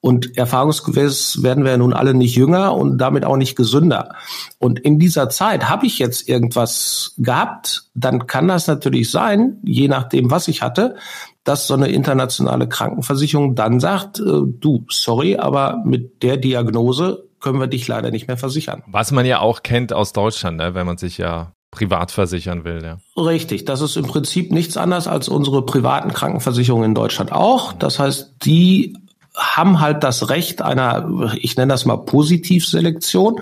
und 0.00 0.36
erfahrungsgemäß 0.36 1.44
werden 1.44 1.64
wir 1.64 1.76
nun 1.76 1.92
alle 1.92 2.14
nicht 2.14 2.34
jünger 2.34 2.74
und 2.74 2.98
damit 2.98 3.24
auch 3.24 3.36
nicht 3.36 3.54
gesünder. 3.54 4.16
Und 4.58 4.80
in 4.80 4.98
dieser 4.98 5.28
Zeit 5.28 5.68
habe 5.70 5.86
ich 5.86 6.00
jetzt 6.00 6.28
irgendwas 6.28 7.14
gehabt, 7.16 7.84
dann 7.94 8.26
kann 8.26 8.48
das 8.48 8.66
natürlich 8.66 9.08
sein, 9.08 9.58
je 9.62 9.86
nachdem, 9.86 10.32
was 10.32 10.48
ich 10.48 10.62
hatte, 10.62 10.96
dass 11.44 11.68
so 11.68 11.74
eine 11.74 11.90
internationale 11.90 12.68
Krankenversicherung 12.68 13.54
dann 13.54 13.78
sagt, 13.78 14.18
äh, 14.18 14.24
du, 14.24 14.84
sorry, 14.88 15.36
aber 15.36 15.80
mit 15.84 16.24
der 16.24 16.38
Diagnose 16.38 17.22
können 17.38 17.60
wir 17.60 17.68
dich 17.68 17.86
leider 17.86 18.10
nicht 18.10 18.26
mehr 18.26 18.36
versichern. 18.36 18.82
Was 18.88 19.12
man 19.12 19.26
ja 19.26 19.38
auch 19.38 19.62
kennt 19.62 19.92
aus 19.92 20.12
Deutschland, 20.12 20.56
ne, 20.56 20.74
wenn 20.74 20.86
man 20.86 20.98
sich 20.98 21.18
ja 21.18 21.52
privat 21.74 22.10
versichern 22.10 22.64
will. 22.64 22.82
Ja. 22.82 22.98
Richtig, 23.20 23.64
das 23.64 23.80
ist 23.80 23.96
im 23.96 24.06
Prinzip 24.06 24.52
nichts 24.52 24.76
anderes 24.76 25.06
als 25.06 25.28
unsere 25.28 25.66
privaten 25.66 26.12
Krankenversicherungen 26.12 26.90
in 26.90 26.94
Deutschland 26.94 27.32
auch. 27.32 27.72
Das 27.72 27.98
heißt, 27.98 28.36
die 28.44 28.96
haben 29.36 29.80
halt 29.80 30.04
das 30.04 30.30
Recht 30.30 30.62
einer, 30.62 31.34
ich 31.36 31.56
nenne 31.56 31.72
das 31.72 31.84
mal 31.84 31.96
Positivselektion. 31.96 33.40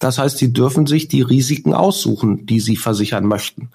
Das 0.00 0.18
heißt, 0.18 0.38
sie 0.38 0.52
dürfen 0.52 0.86
sich 0.86 1.08
die 1.08 1.20
Risiken 1.20 1.74
aussuchen, 1.74 2.46
die 2.46 2.58
sie 2.58 2.76
versichern 2.76 3.26
möchten. 3.26 3.68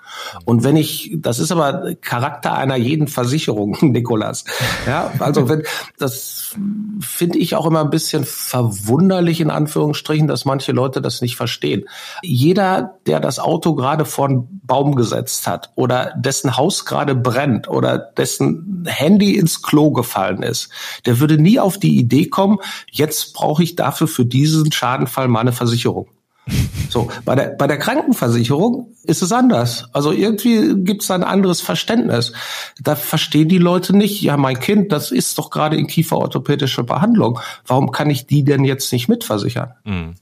Und 0.44 0.64
wenn 0.64 0.76
ich, 0.76 1.16
das 1.18 1.38
ist 1.38 1.52
aber 1.52 1.94
Charakter 2.02 2.54
einer 2.56 2.76
jeden 2.76 3.08
Versicherung, 3.08 3.78
Nikolas. 3.82 4.44
Ja, 4.88 5.14
also 5.20 5.48
wenn, 5.48 5.62
das 6.00 6.56
finde 7.00 7.38
ich 7.38 7.56
auch 7.56 7.68
immer 7.68 7.82
ein 7.82 7.92
bisschen 7.92 8.26
verwunderlich 8.26 9.40
in 9.40 9.52
Anführungsstrichen, 9.52 10.28
dass 10.28 10.46
manche 10.46 10.72
Leute 10.72 11.00
das 11.00 11.22
nicht 11.22 11.36
verstehen. 11.36 11.86
Jeder, 12.24 12.98
der 13.06 13.20
das 13.20 13.38
Auto 13.38 13.76
gerade 13.76 14.04
vor 14.04 14.28
einen 14.28 14.62
Baum 14.64 14.96
gesetzt 14.96 15.46
hat 15.46 15.72
oder 15.76 16.16
dessen 16.18 16.58
Haus 16.58 16.86
gerade 16.86 17.14
brennt 17.14 17.70
oder 17.70 18.00
dessen 18.00 18.86
Handy 18.88 19.38
ins 19.38 19.62
Klo 19.62 19.92
gefallen 19.92 20.42
ist, 20.42 20.70
der 21.06 21.20
würde 21.20 21.38
nie 21.38 21.60
auf 21.60 21.78
die 21.78 22.00
Idee 22.00 22.26
kommen, 22.26 22.58
jetzt 22.90 23.36
brauche 23.36 23.62
ich 23.62 23.76
dafür 23.76 24.08
für 24.08 24.26
diesen 24.26 24.72
Schadenfall 24.72 25.28
mal 25.28 25.42
eine 25.42 25.54
Versicherung. 25.54 26.08
So, 26.90 27.10
bei 27.26 27.36
der, 27.36 27.48
bei 27.48 27.68
der 27.68 27.78
Krankenversicherung 27.78 28.94
ist 29.04 29.22
es 29.22 29.32
anders. 29.32 29.86
Also 29.94 30.12
irgendwie 30.12 30.76
gibt 30.84 31.04
es 31.04 31.12
ein 31.12 31.24
anderes 31.24 31.62
Verständnis. 31.62 32.34
Da 32.80 32.96
verstehen 32.96 33.50
die 33.50 33.58
Leute 33.58 33.96
nicht, 33.96 34.22
ja, 34.22 34.38
mein 34.38 34.60
Kind, 34.60 34.92
das 34.92 35.12
ist 35.12 35.38
doch 35.38 35.50
gerade 35.50 35.78
in 35.78 35.88
kieferorthopädischer 35.88 36.84
Behandlung. 36.84 37.40
Warum 37.66 37.92
kann 37.92 38.10
ich 38.10 38.28
die 38.28 38.44
denn 38.44 38.64
jetzt 38.64 38.92
nicht 38.94 39.08
mitversichern? 39.08 39.74
Mhm. 39.84 40.16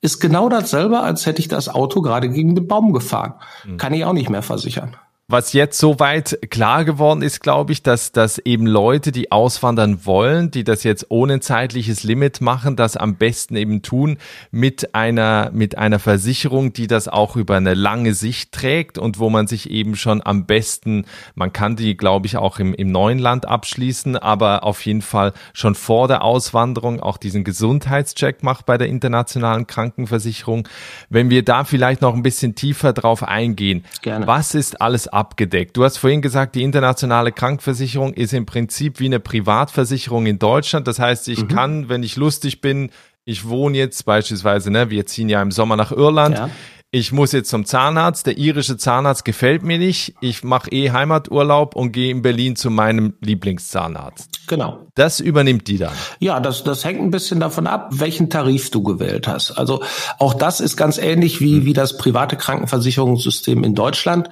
Ist 0.00 0.18
genau 0.18 0.48
dasselbe, 0.48 1.00
als 1.00 1.26
hätte 1.26 1.40
ich 1.40 1.48
das 1.48 1.68
Auto 1.68 2.00
gerade 2.00 2.30
gegen 2.30 2.54
den 2.54 2.66
Baum 2.66 2.92
gefahren. 2.92 3.34
Mhm. 3.66 3.76
Kann 3.76 3.92
ich 3.92 4.04
auch 4.04 4.14
nicht 4.14 4.30
mehr 4.30 4.42
versichern. 4.42 4.96
Was 5.32 5.52
jetzt 5.52 5.78
soweit 5.78 6.40
klar 6.50 6.84
geworden 6.84 7.22
ist, 7.22 7.38
glaube 7.38 7.70
ich, 7.70 7.84
dass, 7.84 8.10
dass 8.10 8.38
eben 8.38 8.66
Leute, 8.66 9.12
die 9.12 9.30
auswandern 9.30 10.04
wollen, 10.04 10.50
die 10.50 10.64
das 10.64 10.82
jetzt 10.82 11.06
ohne 11.08 11.38
zeitliches 11.38 12.02
Limit 12.02 12.40
machen, 12.40 12.74
das 12.74 12.96
am 12.96 13.14
besten 13.14 13.54
eben 13.54 13.82
tun 13.82 14.18
mit 14.50 14.92
einer, 14.96 15.52
mit 15.52 15.78
einer 15.78 16.00
Versicherung, 16.00 16.72
die 16.72 16.88
das 16.88 17.06
auch 17.06 17.36
über 17.36 17.56
eine 17.56 17.74
lange 17.74 18.12
Sicht 18.12 18.50
trägt 18.50 18.98
und 18.98 19.20
wo 19.20 19.30
man 19.30 19.46
sich 19.46 19.70
eben 19.70 19.94
schon 19.94 20.20
am 20.20 20.46
besten, 20.46 21.04
man 21.36 21.52
kann 21.52 21.76
die, 21.76 21.96
glaube 21.96 22.26
ich, 22.26 22.36
auch 22.36 22.58
im, 22.58 22.74
im 22.74 22.90
neuen 22.90 23.20
Land 23.20 23.46
abschließen, 23.46 24.16
aber 24.16 24.64
auf 24.64 24.84
jeden 24.84 25.02
Fall 25.02 25.32
schon 25.52 25.76
vor 25.76 26.08
der 26.08 26.24
Auswanderung 26.24 26.98
auch 26.98 27.18
diesen 27.18 27.44
Gesundheitscheck 27.44 28.42
macht 28.42 28.66
bei 28.66 28.78
der 28.78 28.88
internationalen 28.88 29.68
Krankenversicherung. 29.68 30.66
Wenn 31.08 31.30
wir 31.30 31.44
da 31.44 31.62
vielleicht 31.62 32.00
noch 32.00 32.16
ein 32.16 32.24
bisschen 32.24 32.56
tiefer 32.56 32.92
drauf 32.92 33.22
eingehen, 33.22 33.84
Gerne. 34.02 34.26
was 34.26 34.56
ist 34.56 34.80
alles 34.80 35.06
abgedeckt. 35.20 35.76
Du 35.76 35.84
hast 35.84 35.98
vorhin 35.98 36.22
gesagt, 36.22 36.54
die 36.54 36.62
internationale 36.62 37.30
Krankenversicherung 37.30 38.14
ist 38.14 38.32
im 38.32 38.46
Prinzip 38.46 38.98
wie 39.00 39.06
eine 39.06 39.20
Privatversicherung 39.20 40.24
in 40.26 40.38
Deutschland. 40.38 40.88
Das 40.88 40.98
heißt, 40.98 41.28
ich 41.28 41.42
mhm. 41.42 41.48
kann, 41.48 41.88
wenn 41.90 42.02
ich 42.02 42.16
lustig 42.16 42.62
bin, 42.62 42.90
ich 43.24 43.46
wohne 43.46 43.76
jetzt 43.76 44.06
beispielsweise, 44.06 44.70
ne, 44.70 44.88
wir 44.88 45.04
ziehen 45.06 45.28
ja 45.28 45.42
im 45.42 45.50
Sommer 45.50 45.76
nach 45.76 45.92
Irland. 45.92 46.36
Ja. 46.36 46.50
Ich 46.92 47.12
muss 47.12 47.30
jetzt 47.30 47.50
zum 47.50 47.66
Zahnarzt. 47.66 48.26
Der 48.26 48.36
irische 48.36 48.76
Zahnarzt 48.76 49.24
gefällt 49.24 49.62
mir 49.62 49.78
nicht. 49.78 50.14
Ich 50.20 50.42
mache 50.42 50.72
eh 50.72 50.90
Heimaturlaub 50.90 51.76
und 51.76 51.92
gehe 51.92 52.10
in 52.10 52.22
Berlin 52.22 52.56
zu 52.56 52.68
meinem 52.68 53.14
Lieblingszahnarzt. 53.20 54.48
Genau. 54.48 54.86
Das 54.96 55.20
übernimmt 55.20 55.68
die 55.68 55.78
dann. 55.78 55.92
Ja, 56.18 56.40
das, 56.40 56.64
das 56.64 56.84
hängt 56.84 57.00
ein 57.00 57.12
bisschen 57.12 57.38
davon 57.38 57.68
ab, 57.68 57.90
welchen 57.92 58.28
Tarif 58.28 58.72
du 58.72 58.82
gewählt 58.82 59.28
hast. 59.28 59.52
Also 59.52 59.84
auch 60.18 60.34
das 60.34 60.58
ist 60.60 60.76
ganz 60.76 60.98
ähnlich 60.98 61.40
wie, 61.40 61.58
hm. 61.58 61.64
wie 61.64 61.74
das 61.74 61.96
private 61.96 62.36
Krankenversicherungssystem 62.36 63.62
in 63.62 63.76
Deutschland 63.76 64.30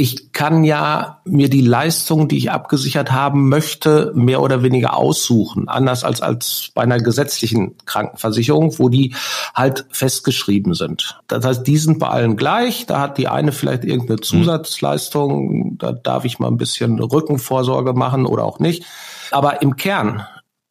ich 0.00 0.30
kann 0.30 0.62
ja 0.62 1.20
mir 1.24 1.50
die 1.50 1.60
Leistung, 1.60 2.28
die 2.28 2.38
ich 2.38 2.52
abgesichert 2.52 3.10
haben 3.10 3.48
möchte, 3.48 4.12
mehr 4.14 4.40
oder 4.40 4.62
weniger 4.62 4.96
aussuchen. 4.96 5.68
Anders 5.68 6.04
als, 6.04 6.22
als 6.22 6.70
bei 6.72 6.82
einer 6.82 6.98
gesetzlichen 6.98 7.76
Krankenversicherung, 7.84 8.78
wo 8.78 8.88
die 8.88 9.16
halt 9.56 9.86
festgeschrieben 9.90 10.74
sind. 10.74 11.18
Das 11.26 11.44
heißt, 11.44 11.66
die 11.66 11.78
sind 11.78 11.98
bei 11.98 12.06
allen 12.06 12.36
gleich. 12.36 12.86
Da 12.86 13.00
hat 13.00 13.18
die 13.18 13.26
eine 13.26 13.50
vielleicht 13.50 13.84
irgendeine 13.84 14.18
mhm. 14.18 14.22
Zusatzleistung. 14.22 15.78
Da 15.78 15.90
darf 15.90 16.24
ich 16.24 16.38
mal 16.38 16.46
ein 16.46 16.58
bisschen 16.58 17.00
Rückenvorsorge 17.00 17.92
machen 17.92 18.24
oder 18.24 18.44
auch 18.44 18.60
nicht. 18.60 18.84
Aber 19.32 19.62
im 19.62 19.74
Kern 19.74 20.24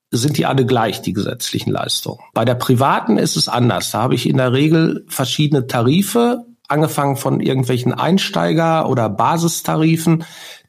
sind 0.09 0.37
die 0.37 0.45
alle 0.45 0.65
gleich, 0.65 1.01
die 1.01 1.11
gesetzlichen 1.11 1.71
Leistungen. 1.71 2.19
Bei 2.33 2.45
der 2.45 2.55
privaten 2.55 3.17
ist 3.17 3.35
es 3.35 3.49
anders. 3.49 3.91
Da 3.91 4.03
habe 4.03 4.15
ich 4.15 4.29
in 4.29 4.37
der 4.37 4.53
Regel 4.53 5.03
verschiedene 5.09 5.67
Tarife, 5.67 6.45
angefangen 6.67 7.15
von 7.15 7.39
irgendwelchen 7.39 7.93
Einsteiger- 7.93 8.89
oder 8.89 9.09
Basistarifen, 9.09 10.25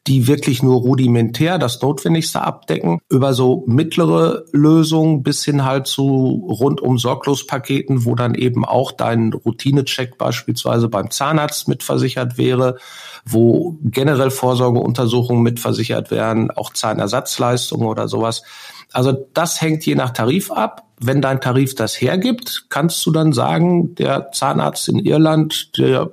die 0.07 0.27
wirklich 0.27 0.63
nur 0.63 0.77
rudimentär 0.77 1.59
das 1.59 1.81
Notwendigste 1.81 2.41
abdecken, 2.41 2.99
über 3.09 3.33
so 3.33 3.63
mittlere 3.67 4.45
Lösungen 4.51 5.23
bis 5.23 5.43
hin 5.43 5.65
halt 5.65 5.87
zu 5.87 6.47
rundum 6.49 6.97
Sorglospaketen, 6.97 8.05
wo 8.05 8.15
dann 8.15 8.33
eben 8.33 8.65
auch 8.65 8.91
dein 8.91 9.33
Routinecheck 9.33 10.17
beispielsweise 10.17 10.89
beim 10.89 11.11
Zahnarzt 11.11 11.67
mitversichert 11.67 12.37
wäre, 12.37 12.77
wo 13.25 13.77
generell 13.83 14.31
Vorsorgeuntersuchungen 14.31 15.43
mitversichert 15.43 16.11
werden, 16.11 16.49
auch 16.49 16.73
Zahnersatzleistungen 16.73 17.87
oder 17.87 18.07
sowas. 18.07 18.41
Also 18.93 19.27
das 19.33 19.61
hängt 19.61 19.85
je 19.85 19.95
nach 19.95 20.11
Tarif 20.11 20.51
ab. 20.51 20.85
Wenn 21.01 21.21
dein 21.21 21.39
Tarif 21.39 21.75
das 21.75 21.99
hergibt, 21.99 22.65
kannst 22.69 23.05
du 23.05 23.11
dann 23.11 23.31
sagen, 23.31 23.95
der 23.95 24.31
Zahnarzt 24.31 24.89
in 24.89 24.99
Irland, 24.99 25.77
der 25.77 26.11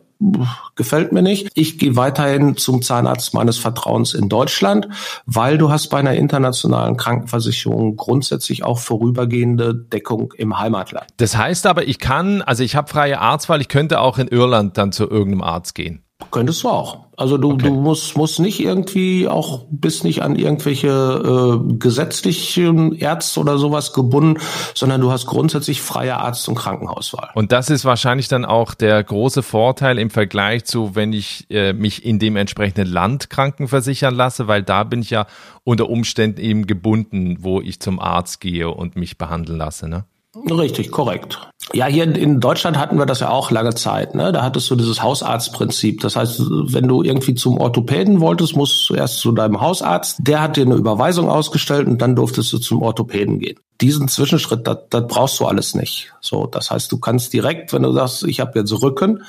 gefällt 0.77 1.13
mir 1.13 1.23
nicht. 1.23 1.49
Ich 1.55 1.79
gehe 1.79 1.97
weiterhin 1.97 2.57
zum 2.57 2.83
Zahnarzt 2.83 3.35
meines 3.35 3.59
Vertrauens 3.59 4.15
in 4.15 4.29
Deutschland, 4.29 4.89
weil 5.27 5.59
du 5.59 5.71
hast 5.71 5.89
bei 5.89 5.99
einer 5.99 6.15
internationalen 6.15 6.97
Krankenversicherung 6.97 7.97
grundsätzlich 7.97 8.65
auch 8.65 8.79
vorübergehende 8.79 9.75
Deckung 9.75 10.33
im 10.37 10.59
Heimatland. 10.59 11.07
Das 11.19 11.37
heißt 11.37 11.67
aber, 11.67 11.87
ich 11.87 11.99
kann, 11.99 12.43
also 12.43 12.63
ich 12.63 12.77
habe 12.77 12.89
freie 12.89 13.21
Arztwahl, 13.21 13.61
ich 13.61 13.69
könnte 13.69 14.01
auch 14.01 14.19
in 14.19 14.29
Irland 14.29 14.79
dann 14.79 14.93
zu 14.93 15.05
irgendeinem 15.05 15.43
Arzt 15.43 15.75
gehen. 15.75 16.03
Könntest 16.31 16.63
du 16.63 16.69
auch. 16.69 17.06
Also 17.17 17.39
du, 17.39 17.53
okay. 17.53 17.69
du 17.69 17.75
musst, 17.75 18.17
musst 18.17 18.41
nicht 18.41 18.61
irgendwie 18.61 19.27
auch 19.27 19.65
bist 19.71 20.05
nicht 20.05 20.23
an 20.23 20.37
irgendwelche 20.37 20.89
äh, 20.89 21.75
gesetzlichen 21.79 22.93
Ärzte 22.93 23.41
oder 23.41 23.57
sowas 23.57 23.95
gebunden, 23.95 24.41
sondern 24.75 25.01
du 25.01 25.11
hast 25.11 25.27
grundsätzlich 25.27 25.81
freie 25.81 26.19
Arzt- 26.19 26.47
und 26.49 26.57
Krankenhauswahl. 26.57 27.31
Und 27.35 27.53
das 27.53 27.71
ist 27.71 27.87
wahrscheinlich 27.87 28.29
dann 28.29 28.45
auch 28.45 28.75
der 28.75 29.03
große 29.03 29.43
Vorteil 29.43 29.99
im 29.99 30.11
Vergleich 30.11 30.67
zu, 30.67 30.95
wenn 30.95 31.15
ich 31.15 31.47
äh, 31.49 31.73
mich 31.73 32.05
in 32.05 32.19
dem 32.19 32.37
entsprechenden 32.37 32.89
Land 32.89 33.31
krankenversichern 33.31 34.15
lasse, 34.15 34.47
weil 34.47 34.63
da 34.63 34.85
bin 34.85 35.01
ich 35.01 35.11
ja 35.11 35.27
unter 35.65 35.89
Umständen 35.89 36.41
eben 36.41 36.67
gebunden, 36.67 37.39
wo 37.41 37.63
ich 37.63 37.81
zum 37.81 37.99
Arzt 37.99 38.41
gehe 38.41 38.69
und 38.69 38.97
mich 38.97 39.17
behandeln 39.17 39.59
lasse. 39.59 39.89
Ne? 39.89 40.05
Richtig, 40.51 40.91
korrekt. 40.91 41.39
Ja, 41.73 41.87
hier 41.87 42.05
in 42.05 42.41
Deutschland 42.41 42.79
hatten 42.79 42.99
wir 42.99 43.07
das 43.07 43.21
ja 43.21 43.31
auch 43.31 43.51
lange 43.51 43.75
Zeit. 43.75 44.15
Ne? 44.15 44.33
Da 44.33 44.43
hattest 44.43 44.71
du 44.71 44.77
dieses 44.77 45.03
Hausarztprinzip. 45.03 46.01
Das 46.01 46.15
heißt, 46.15 46.41
wenn 46.41 46.87
du 46.87 47.03
irgendwie 47.03 47.35
zum 47.35 47.59
Orthopäden 47.59 48.21
wolltest, 48.21 48.55
musst 48.55 48.75
du 48.75 48.95
zuerst 48.95 49.19
zu 49.19 49.33
deinem 49.33 49.61
Hausarzt. 49.61 50.19
Der 50.21 50.43
hat 50.43 50.57
dir 50.57 50.65
eine 50.65 50.75
Überweisung 50.75 51.29
ausgestellt 51.29 51.89
und 51.89 52.01
dann 52.03 52.15
durftest 52.15 52.53
du 52.53 52.59
zum 52.59 52.83
Orthopäden 52.83 53.39
gehen. 53.41 53.59
Diesen 53.81 54.09
Zwischenschritt, 54.09 54.67
das, 54.67 54.79
das 54.91 55.07
brauchst 55.07 55.41
du 55.41 55.47
alles 55.47 55.75
nicht. 55.75 56.13
So, 56.21 56.47
das 56.47 56.71
heißt, 56.71 56.91
du 56.93 56.99
kannst 56.99 57.33
direkt, 57.33 57.73
wenn 57.73 57.83
du 57.83 57.93
sagst, 57.93 58.25
ich 58.25 58.41
habe 58.41 58.59
jetzt 58.59 58.73
Rücken, 58.83 59.23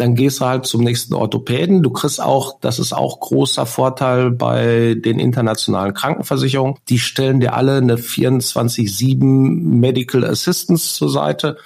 dann 0.00 0.14
gehst 0.14 0.40
du 0.40 0.46
halt 0.46 0.64
zum 0.64 0.82
nächsten 0.82 1.12
Orthopäden. 1.12 1.82
Du 1.82 1.90
kriegst 1.90 2.22
auch, 2.22 2.58
das 2.60 2.78
ist 2.78 2.94
auch 2.94 3.20
großer 3.20 3.66
Vorteil 3.66 4.30
bei 4.30 4.94
den 4.96 5.18
internationalen 5.18 5.92
Krankenversicherungen, 5.92 6.76
die 6.88 6.98
stellen 6.98 7.40
dir 7.40 7.54
alle 7.54 7.76
eine 7.76 7.96
24-7 7.96 9.22
Medical 9.22 10.24
Assistance 10.24 10.94
zur 10.94 11.10
Seite. 11.10 11.58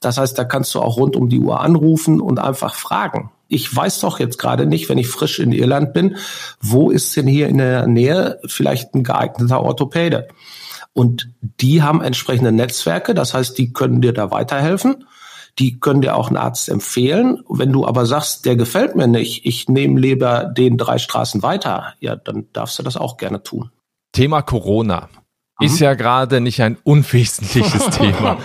Das 0.00 0.18
heißt, 0.18 0.36
da 0.36 0.44
kannst 0.44 0.74
du 0.74 0.80
auch 0.80 0.96
rund 0.96 1.14
um 1.14 1.28
die 1.28 1.38
Uhr 1.38 1.60
anrufen 1.60 2.20
und 2.20 2.40
einfach 2.40 2.74
fragen. 2.74 3.30
Ich 3.46 3.74
weiß 3.74 4.00
doch 4.00 4.18
jetzt 4.18 4.38
gerade 4.38 4.66
nicht, 4.66 4.88
wenn 4.88 4.98
ich 4.98 5.06
frisch 5.06 5.38
in 5.38 5.52
Irland 5.52 5.92
bin, 5.92 6.16
wo 6.60 6.90
ist 6.90 7.16
denn 7.16 7.28
hier 7.28 7.46
in 7.46 7.58
der 7.58 7.86
Nähe 7.86 8.40
vielleicht 8.46 8.94
ein 8.94 9.04
geeigneter 9.04 9.62
Orthopäde? 9.62 10.26
Und 10.92 11.28
die 11.60 11.82
haben 11.82 12.02
entsprechende 12.02 12.50
Netzwerke, 12.50 13.14
das 13.14 13.32
heißt, 13.32 13.56
die 13.56 13.72
können 13.72 14.00
dir 14.00 14.12
da 14.12 14.32
weiterhelfen 14.32 15.04
die 15.58 15.80
können 15.80 16.02
dir 16.02 16.16
auch 16.16 16.28
einen 16.28 16.36
Arzt 16.36 16.68
empfehlen. 16.68 17.42
Wenn 17.48 17.72
du 17.72 17.86
aber 17.86 18.06
sagst, 18.06 18.44
der 18.44 18.56
gefällt 18.56 18.94
mir 18.94 19.06
nicht, 19.06 19.46
ich 19.46 19.68
nehme 19.68 19.98
lieber 20.00 20.44
den 20.44 20.76
drei 20.76 20.98
Straßen 20.98 21.42
weiter, 21.42 21.94
ja, 22.00 22.16
dann 22.16 22.46
darfst 22.52 22.78
du 22.78 22.82
das 22.82 22.96
auch 22.96 23.16
gerne 23.16 23.42
tun. 23.42 23.70
Thema 24.12 24.42
Corona 24.42 25.08
ist 25.60 25.80
mhm. 25.80 25.84
ja 25.84 25.94
gerade 25.94 26.40
nicht 26.40 26.60
ein 26.62 26.76
unwesentliches 26.84 27.90
Thema. 27.90 28.38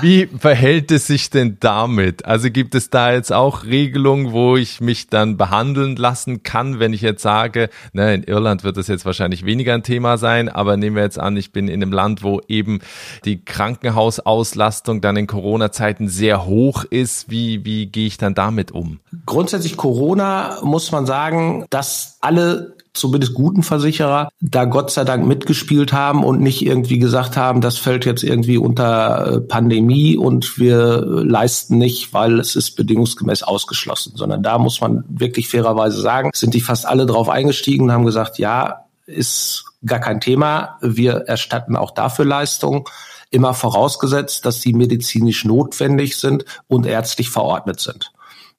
Wie 0.00 0.26
verhält 0.26 0.92
es 0.92 1.08
sich 1.08 1.30
denn 1.30 1.56
damit? 1.58 2.24
Also 2.24 2.50
gibt 2.50 2.74
es 2.74 2.88
da 2.88 3.12
jetzt 3.12 3.32
auch 3.32 3.64
Regelungen, 3.64 4.32
wo 4.32 4.56
ich 4.56 4.80
mich 4.80 5.08
dann 5.08 5.36
behandeln 5.36 5.96
lassen 5.96 6.42
kann, 6.42 6.78
wenn 6.78 6.92
ich 6.92 7.00
jetzt 7.00 7.22
sage, 7.22 7.68
na, 7.92 8.12
in 8.12 8.22
Irland 8.22 8.62
wird 8.62 8.76
das 8.76 8.86
jetzt 8.86 9.04
wahrscheinlich 9.04 9.44
weniger 9.44 9.74
ein 9.74 9.82
Thema 9.82 10.18
sein, 10.18 10.48
aber 10.48 10.76
nehmen 10.76 10.94
wir 10.94 11.02
jetzt 11.02 11.18
an, 11.18 11.36
ich 11.36 11.52
bin 11.52 11.66
in 11.66 11.82
einem 11.82 11.92
Land, 11.92 12.22
wo 12.22 12.40
eben 12.46 12.80
die 13.24 13.44
Krankenhausauslastung 13.44 15.00
dann 15.00 15.16
in 15.16 15.26
Corona-Zeiten 15.26 16.08
sehr 16.08 16.46
hoch 16.46 16.84
ist. 16.84 17.28
Wie, 17.28 17.64
wie 17.64 17.86
gehe 17.86 18.06
ich 18.06 18.18
dann 18.18 18.34
damit 18.34 18.70
um? 18.70 19.00
Grundsätzlich 19.26 19.76
Corona 19.76 20.58
muss 20.62 20.92
man 20.92 21.06
sagen, 21.06 21.66
dass 21.70 22.18
alle 22.20 22.76
zumindest 22.94 23.34
guten 23.34 23.62
Versicherer, 23.62 24.28
da 24.40 24.64
Gott 24.64 24.90
sei 24.90 25.04
Dank 25.04 25.26
mitgespielt 25.26 25.92
haben 25.92 26.24
und 26.24 26.40
nicht 26.40 26.64
irgendwie 26.64 26.98
gesagt 26.98 27.36
haben, 27.36 27.60
das 27.60 27.78
fällt 27.78 28.04
jetzt 28.04 28.22
irgendwie 28.22 28.58
unter 28.58 29.26
äh, 29.26 29.40
Pandemie 29.40 30.16
und 30.16 30.58
wir 30.58 31.00
leisten 31.24 31.78
nicht, 31.78 32.12
weil 32.12 32.38
es 32.38 32.54
ist 32.54 32.72
bedingungsgemäß 32.72 33.42
ausgeschlossen, 33.42 34.12
sondern 34.16 34.42
da 34.42 34.58
muss 34.58 34.80
man 34.80 35.04
wirklich 35.08 35.48
fairerweise 35.48 36.00
sagen, 36.00 36.30
sind 36.34 36.54
die 36.54 36.60
fast 36.60 36.86
alle 36.86 37.06
drauf 37.06 37.28
eingestiegen 37.28 37.84
und 37.84 37.92
haben 37.92 38.06
gesagt, 38.06 38.38
ja, 38.38 38.84
ist 39.06 39.64
gar 39.84 40.00
kein 40.00 40.20
Thema, 40.20 40.78
wir 40.80 41.12
erstatten 41.26 41.76
auch 41.76 41.90
dafür 41.90 42.24
Leistungen 42.24 42.84
immer 43.30 43.54
vorausgesetzt, 43.54 44.44
dass 44.44 44.60
sie 44.60 44.74
medizinisch 44.74 45.44
notwendig 45.44 46.16
sind 46.18 46.44
und 46.68 46.86
ärztlich 46.86 47.30
verordnet 47.30 47.80
sind. 47.80 48.12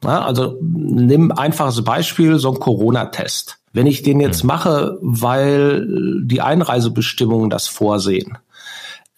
Ja, 0.03 0.25
also 0.25 0.57
nimm 0.61 1.31
einfaches 1.31 1.83
Beispiel, 1.83 2.37
so 2.39 2.51
ein 2.51 2.59
Corona-Test. 2.59 3.59
Wenn 3.73 3.87
ich 3.87 4.03
den 4.03 4.19
jetzt 4.19 4.41
hm. 4.41 4.47
mache, 4.47 4.97
weil 5.01 5.87
die 6.23 6.41
Einreisebestimmungen 6.41 7.49
das 7.49 7.67
vorsehen, 7.67 8.37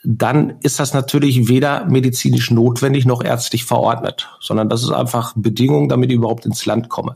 dann 0.03 0.55
ist 0.62 0.79
das 0.79 0.93
natürlich 0.93 1.47
weder 1.47 1.85
medizinisch 1.85 2.51
notwendig 2.51 3.05
noch 3.05 3.24
ärztlich 3.24 3.65
verordnet, 3.65 4.29
sondern 4.39 4.70
das 4.70 4.83
ist 4.83 4.91
einfach 4.91 5.33
Bedingung, 5.35 5.89
damit 5.89 6.09
ich 6.09 6.18
überhaupt 6.18 6.46
ins 6.46 6.65
Land 6.65 6.89
komme. 6.89 7.15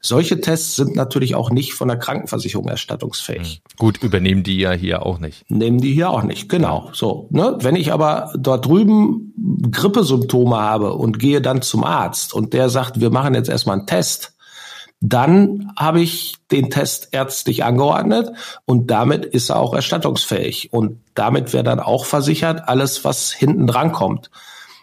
Solche 0.00 0.40
Tests 0.40 0.76
sind 0.76 0.94
natürlich 0.94 1.34
auch 1.34 1.50
nicht 1.50 1.74
von 1.74 1.88
der 1.88 1.96
Krankenversicherung 1.96 2.68
erstattungsfähig. 2.68 3.54
Hm. 3.54 3.76
Gut, 3.78 4.02
übernehmen 4.02 4.44
die 4.44 4.58
ja 4.58 4.70
hier 4.70 5.04
auch 5.04 5.18
nicht. 5.18 5.50
Nehmen 5.50 5.80
die 5.80 5.92
hier 5.92 6.10
auch 6.10 6.22
nicht, 6.22 6.48
genau. 6.48 6.90
So, 6.92 7.28
ne? 7.32 7.58
Wenn 7.60 7.74
ich 7.74 7.92
aber 7.92 8.32
dort 8.38 8.64
drüben 8.64 9.34
Grippesymptome 9.72 10.56
habe 10.56 10.94
und 10.94 11.18
gehe 11.18 11.42
dann 11.42 11.62
zum 11.62 11.82
Arzt 11.82 12.32
und 12.32 12.52
der 12.52 12.68
sagt, 12.68 13.00
wir 13.00 13.10
machen 13.10 13.34
jetzt 13.34 13.48
erstmal 13.48 13.78
einen 13.78 13.88
Test, 13.88 14.37
dann 15.00 15.72
habe 15.76 16.00
ich 16.00 16.36
den 16.50 16.70
Test 16.70 17.08
ärztlich 17.12 17.64
angeordnet 17.64 18.32
und 18.64 18.90
damit 18.90 19.24
ist 19.24 19.50
er 19.50 19.60
auch 19.60 19.74
erstattungsfähig. 19.74 20.72
Und 20.72 20.98
damit 21.14 21.52
wäre 21.52 21.64
dann 21.64 21.80
auch 21.80 22.04
versichert 22.04 22.68
alles, 22.68 23.04
was 23.04 23.32
hinten 23.32 23.66
dran 23.66 23.92
kommt. 23.92 24.30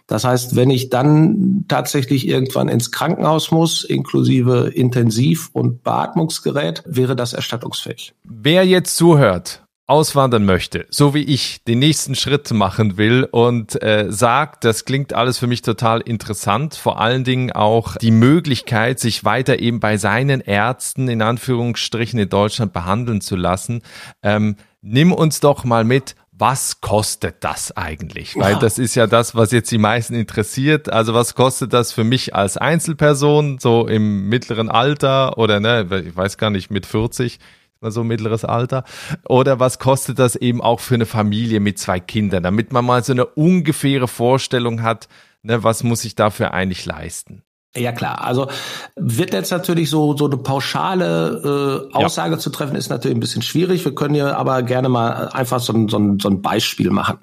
Das 0.08 0.24
heißt, 0.24 0.56
wenn 0.56 0.70
ich 0.70 0.90
dann 0.90 1.66
tatsächlich 1.68 2.28
irgendwann 2.28 2.70
ins 2.70 2.92
Krankenhaus 2.92 3.52
muss, 3.52 3.84
inklusive 3.84 4.72
Intensiv- 4.74 5.50
und 5.52 5.84
Beatmungsgerät, 5.84 6.84
wäre 6.86 7.16
das 7.16 7.34
erstattungsfähig. 7.34 8.14
Wer 8.24 8.66
jetzt 8.66 8.96
zuhört 8.96 9.65
auswandern 9.88 10.46
möchte, 10.46 10.88
so 10.90 11.14
wie 11.14 11.24
ich 11.24 11.64
den 11.64 11.78
nächsten 11.80 12.16
Schritt 12.16 12.52
machen 12.52 12.98
will 12.98 13.28
und 13.30 13.82
äh, 13.84 14.08
sagt, 14.10 14.64
das 14.64 14.84
klingt 14.86 15.14
alles 15.14 15.38
für 15.38 15.46
mich 15.46 15.62
total 15.62 16.02
interessant, 16.02 16.74
vor 16.74 17.00
allen 17.00 17.24
Dingen 17.24 17.52
auch 17.52 17.96
die 17.98 18.12
Möglichkeit, 18.12 19.00
sich 19.00 19.24
weiter 19.26 19.60
eben 19.60 19.80
bei 19.80 19.98
seinen 19.98 20.42
Ärzten 20.42 21.08
in 21.08 21.22
Anführungsstrichen 21.22 22.18
in 22.18 22.30
Deutschland 22.30 22.74
behandeln 22.74 23.22
zu 23.22 23.36
lassen, 23.36 23.84
ähm, 24.24 24.56
nimm 24.82 25.12
uns 25.14 25.40
doch 25.40 25.64
mal 25.64 25.84
mit, 25.84 26.16
was 26.38 26.82
kostet 26.82 27.44
das 27.44 27.76
eigentlich? 27.78 28.36
Weil 28.36 28.58
das 28.58 28.78
ist 28.78 28.96
ja 28.96 29.08
das, 29.08 29.36
was 29.36 29.52
jetzt 29.52 29.72
die 29.72 29.78
meisten 29.78 30.16
interessiert. 30.16 30.92
Also 30.92 31.14
was 31.14 31.34
kostet 31.34 31.72
das 31.72 31.94
für 31.94 32.04
mich 32.04 32.36
als 32.36 32.58
Einzelperson, 32.58 33.58
so 33.60 33.88
im 33.88 34.28
mittleren 34.28 34.70
Alter 34.70 35.38
oder 35.38 35.62
ne, 35.62 35.88
ich 36.06 36.16
weiß 36.16 36.38
gar 36.38 36.50
nicht, 36.50 36.72
mit 36.72 36.86
40? 36.86 37.40
So 37.82 38.04
mittleres 38.04 38.46
Alter. 38.46 38.84
Oder 39.28 39.60
was 39.60 39.80
kostet 39.80 40.20
das 40.20 40.36
eben 40.36 40.62
auch 40.62 40.80
für 40.80 40.96
eine 40.96 41.06
Familie 41.06 41.60
mit 41.60 41.80
zwei 41.80 42.00
Kindern, 42.00 42.44
damit 42.44 42.72
man 42.72 42.86
mal 42.86 43.04
so 43.04 43.14
eine 43.14 43.26
ungefähre 43.26 44.08
Vorstellung 44.08 44.82
hat, 44.82 45.08
ne, 45.44 45.64
was 45.64 45.84
muss 45.84 46.06
ich 46.06 46.16
dafür 46.16 46.54
eigentlich 46.54 46.86
leisten? 46.86 47.44
Ja 47.78 47.92
klar, 47.92 48.24
also 48.24 48.48
wird 48.96 49.34
jetzt 49.34 49.52
natürlich 49.52 49.90
so 49.90 50.16
so 50.16 50.26
eine 50.26 50.38
pauschale 50.38 51.90
äh, 51.92 51.94
Aussage 51.94 52.36
ja. 52.36 52.40
zu 52.40 52.50
treffen, 52.50 52.76
ist 52.78 52.90
natürlich 52.90 53.18
ein 53.18 53.20
bisschen 53.20 53.42
schwierig. 53.42 53.84
Wir 53.84 53.94
können 53.94 54.16
ja 54.16 54.36
aber 54.38 54.64
gerne 54.64 54.88
mal 54.88 55.28
einfach 55.30 55.60
so 55.60 55.74
ein, 55.74 55.90
so 55.90 55.98
ein, 55.98 56.20
so 56.20 56.30
ein 56.30 56.42
Beispiel 56.42 56.90
machen. 56.90 57.18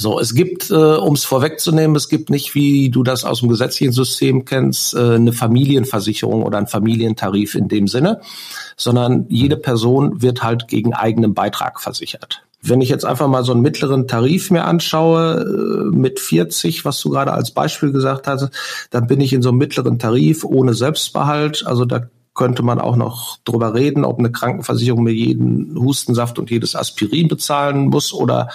So, 0.00 0.20
es 0.20 0.32
gibt, 0.32 0.70
äh, 0.70 0.74
um 0.74 1.14
es 1.14 1.24
vorwegzunehmen, 1.24 1.96
es 1.96 2.08
gibt 2.08 2.30
nicht, 2.30 2.54
wie 2.54 2.88
du 2.88 3.02
das 3.02 3.24
aus 3.24 3.40
dem 3.40 3.48
gesetzlichen 3.48 3.92
System 3.92 4.44
kennst, 4.44 4.94
äh, 4.94 5.16
eine 5.16 5.32
Familienversicherung 5.32 6.44
oder 6.44 6.56
einen 6.56 6.68
Familientarif 6.68 7.56
in 7.56 7.66
dem 7.66 7.88
Sinne, 7.88 8.20
sondern 8.76 9.26
jede 9.28 9.56
Person 9.56 10.22
wird 10.22 10.44
halt 10.44 10.68
gegen 10.68 10.94
eigenen 10.94 11.34
Beitrag 11.34 11.80
versichert. 11.80 12.44
Wenn 12.62 12.80
ich 12.80 12.88
jetzt 12.88 13.04
einfach 13.04 13.26
mal 13.26 13.42
so 13.42 13.50
einen 13.50 13.60
mittleren 13.60 14.06
Tarif 14.06 14.52
mir 14.52 14.66
anschaue, 14.66 15.90
äh, 15.90 15.96
mit 15.96 16.20
40, 16.20 16.84
was 16.84 17.00
du 17.00 17.10
gerade 17.10 17.32
als 17.32 17.50
Beispiel 17.50 17.90
gesagt 17.90 18.28
hast, 18.28 18.50
dann 18.90 19.08
bin 19.08 19.20
ich 19.20 19.32
in 19.32 19.42
so 19.42 19.48
einem 19.48 19.58
mittleren 19.58 19.98
Tarif 19.98 20.44
ohne 20.44 20.74
Selbstbehalt. 20.74 21.64
Also 21.66 21.84
da 21.84 22.02
könnte 22.38 22.62
man 22.62 22.80
auch 22.80 22.96
noch 22.96 23.36
drüber 23.44 23.74
reden, 23.74 24.04
ob 24.04 24.18
eine 24.18 24.30
Krankenversicherung 24.30 25.02
mir 25.02 25.12
jeden 25.12 25.76
Hustensaft 25.76 26.38
und 26.38 26.50
jedes 26.50 26.76
Aspirin 26.76 27.26
bezahlen 27.28 27.88
muss 27.88 28.14
oder 28.14 28.48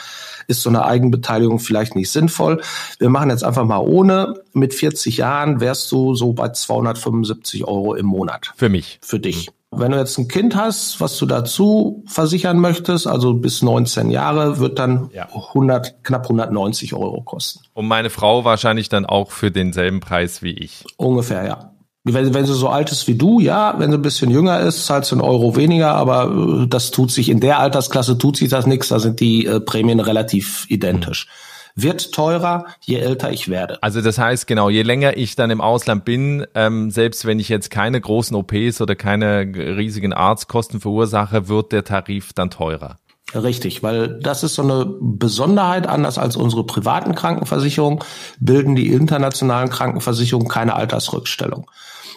ist 0.48 0.62
so 0.62 0.70
eine 0.70 0.86
Eigenbeteiligung 0.86 1.60
vielleicht 1.60 1.96
nicht 1.96 2.10
sinnvoll. 2.10 2.62
Wir 2.98 3.10
machen 3.10 3.30
jetzt 3.30 3.44
einfach 3.44 3.66
mal 3.66 3.80
ohne. 3.80 4.36
Mit 4.54 4.74
40 4.74 5.18
Jahren 5.18 5.60
wärst 5.60 5.92
du 5.92 6.16
so 6.16 6.34
bei 6.34 6.50
275 6.50 7.66
Euro 7.66 7.94
im 7.94 8.06
Monat. 8.06 8.54
Für 8.56 8.70
mich. 8.70 9.00
Für 9.02 9.20
dich. 9.20 9.50
Wenn 9.76 9.92
du 9.92 9.98
jetzt 9.98 10.18
ein 10.18 10.28
Kind 10.28 10.56
hast, 10.56 11.02
was 11.02 11.18
du 11.18 11.26
dazu 11.26 12.04
versichern 12.06 12.60
möchtest, 12.60 13.08
also 13.08 13.34
bis 13.34 13.64
19 13.64 14.12
Jahre, 14.12 14.60
wird 14.60 14.80
dann 14.80 15.10
ja. 15.14 15.28
100, 15.34 16.04
knapp 16.04 16.24
190 16.24 16.94
Euro 16.94 17.22
kosten. 17.22 17.66
Und 17.74 17.88
meine 17.88 18.12
Frau 18.12 18.46
wahrscheinlich 18.46 18.88
dann 18.88 19.06
auch 19.06 19.32
für 19.32 19.52
denselben 19.52 20.00
Preis 20.00 20.44
wie 20.44 20.52
ich. 20.52 20.86
Ungefähr, 20.98 21.46
ja. 21.46 21.73
Wenn, 22.06 22.34
wenn 22.34 22.46
sie 22.46 22.54
so 22.54 22.68
alt 22.68 22.92
ist 22.92 23.08
wie 23.08 23.16
du, 23.16 23.40
ja, 23.40 23.76
wenn 23.78 23.92
sie 23.92 23.98
ein 23.98 24.02
bisschen 24.02 24.30
jünger 24.30 24.60
ist, 24.60 24.86
zahlst 24.86 25.12
du 25.12 25.16
einen 25.16 25.22
Euro 25.22 25.56
weniger, 25.56 25.96
aber 25.96 26.64
äh, 26.64 26.68
das 26.68 26.92
tut 26.92 27.12
sich 27.12 27.30
in 27.30 27.40
der 27.40 27.60
Altersklasse 27.60 28.18
tut 28.18 28.36
sich 28.36 28.50
das 28.50 28.68
nichts, 28.68 28.90
da 28.90 29.00
sind 29.00 29.22
die 29.22 29.46
äh, 29.46 29.62
Prämien 29.62 30.02
relativ 30.02 30.66
identisch. 30.70 31.28
wird 31.76 32.12
teurer, 32.12 32.66
je 32.82 32.98
älter 32.98 33.32
ich 33.32 33.50
werde. 33.50 33.82
Also 33.82 34.02
das 34.02 34.18
heißt 34.18 34.48
genau, 34.48 34.70
je 34.70 34.84
länger 34.84 35.18
ich 35.18 35.36
dann 35.36 35.50
im 35.50 35.62
Ausland 35.62 36.06
bin, 36.06 36.46
ähm, 36.56 36.92
selbst 36.92 37.26
wenn 37.26 37.40
ich 37.40 37.50
jetzt 37.50 37.72
keine 37.72 38.00
großen 38.00 38.36
OPs 38.36 38.82
oder 38.82 38.96
keine 38.96 39.40
riesigen 39.56 40.14
Arztkosten 40.14 40.82
verursache, 40.82 41.48
wird 41.48 41.72
der 41.72 41.84
Tarif 41.84 42.34
dann 42.34 42.50
teurer. 42.50 42.98
Richtig, 43.34 43.82
weil 43.82 44.20
das 44.20 44.44
ist 44.44 44.56
so 44.56 44.62
eine 44.62 44.86
Besonderheit, 45.00 45.88
anders 45.88 46.18
als 46.18 46.36
unsere 46.36 46.66
privaten 46.66 47.16
Krankenversicherungen, 47.16 48.00
bilden 48.40 48.76
die 48.76 48.92
internationalen 48.92 49.70
Krankenversicherungen 49.70 50.48
keine 50.48 50.76
Altersrückstellung. 50.76 51.70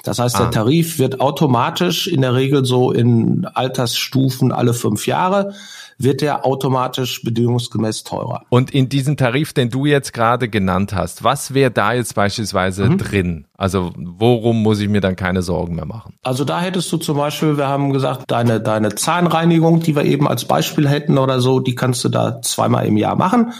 Das 0.07 0.19
heißt, 0.19 0.37
ah. 0.37 0.43
der 0.45 0.51
Tarif 0.51 0.99
wird 0.99 1.21
automatisch 1.21 2.07
in 2.07 2.23
der 2.23 2.35
Regel 2.35 2.65
so 2.65 2.93
in 2.93 3.47
Altersstufen 3.47 4.53
alle 4.53 4.75
fünf 4.75 5.07
Jahre 5.07 5.55
wird 5.99 6.21
der 6.21 6.45
automatisch 6.45 7.23
bedingungsgemäß 7.23 8.05
teurer. 8.05 8.43
Und 8.51 8.71
in 8.71 8.89
diesem 8.89 9.17
Tarif, 9.17 9.53
den 9.53 9.71
du 9.71 9.87
jetzt 9.87 10.13
gerade 10.13 10.49
genannt 10.49 10.95
hast, 10.95 11.25
was 11.25 11.55
wäre 11.55 11.71
da 11.71 11.93
jetzt 11.93 12.15
beispielsweise 12.15 12.85
mhm. 12.85 12.99
drin? 12.99 13.45
Also 13.57 13.93
worum 13.97 14.63
muss 14.63 14.81
ich 14.81 14.89
mir 14.89 15.01
dann 15.01 15.17
keine 15.17 15.43
Sorgen 15.43 15.75
mehr 15.75 15.87
machen? 15.87 16.15
Also 16.23 16.45
da 16.45 16.61
hättest 16.61 16.93
du 16.93 16.99
zum 16.99 17.17
Beispiel, 17.17 17.57
wir 17.57 17.69
haben 17.69 17.93
gesagt, 17.93 18.25
deine, 18.31 18.61
deine 18.61 18.95
Zahnreinigung, 18.95 19.81
die 19.81 19.97
wir 19.97 20.05
eben 20.05 20.29
als 20.29 20.45
Beispiel 20.45 20.89
hätten 20.89 21.19
oder 21.19 21.41
so, 21.41 21.61
die 21.61 21.75
kannst 21.75 22.05
du 22.05 22.09
da 22.09 22.43
zweimal 22.43 22.87
im 22.87 22.97
Jahr 22.97 23.17
machen. 23.17 23.53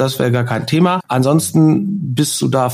Das 0.00 0.18
wäre 0.18 0.32
gar 0.32 0.44
kein 0.44 0.66
Thema. 0.66 1.02
Ansonsten 1.08 2.14
bist 2.14 2.40
du 2.40 2.48
da 2.48 2.72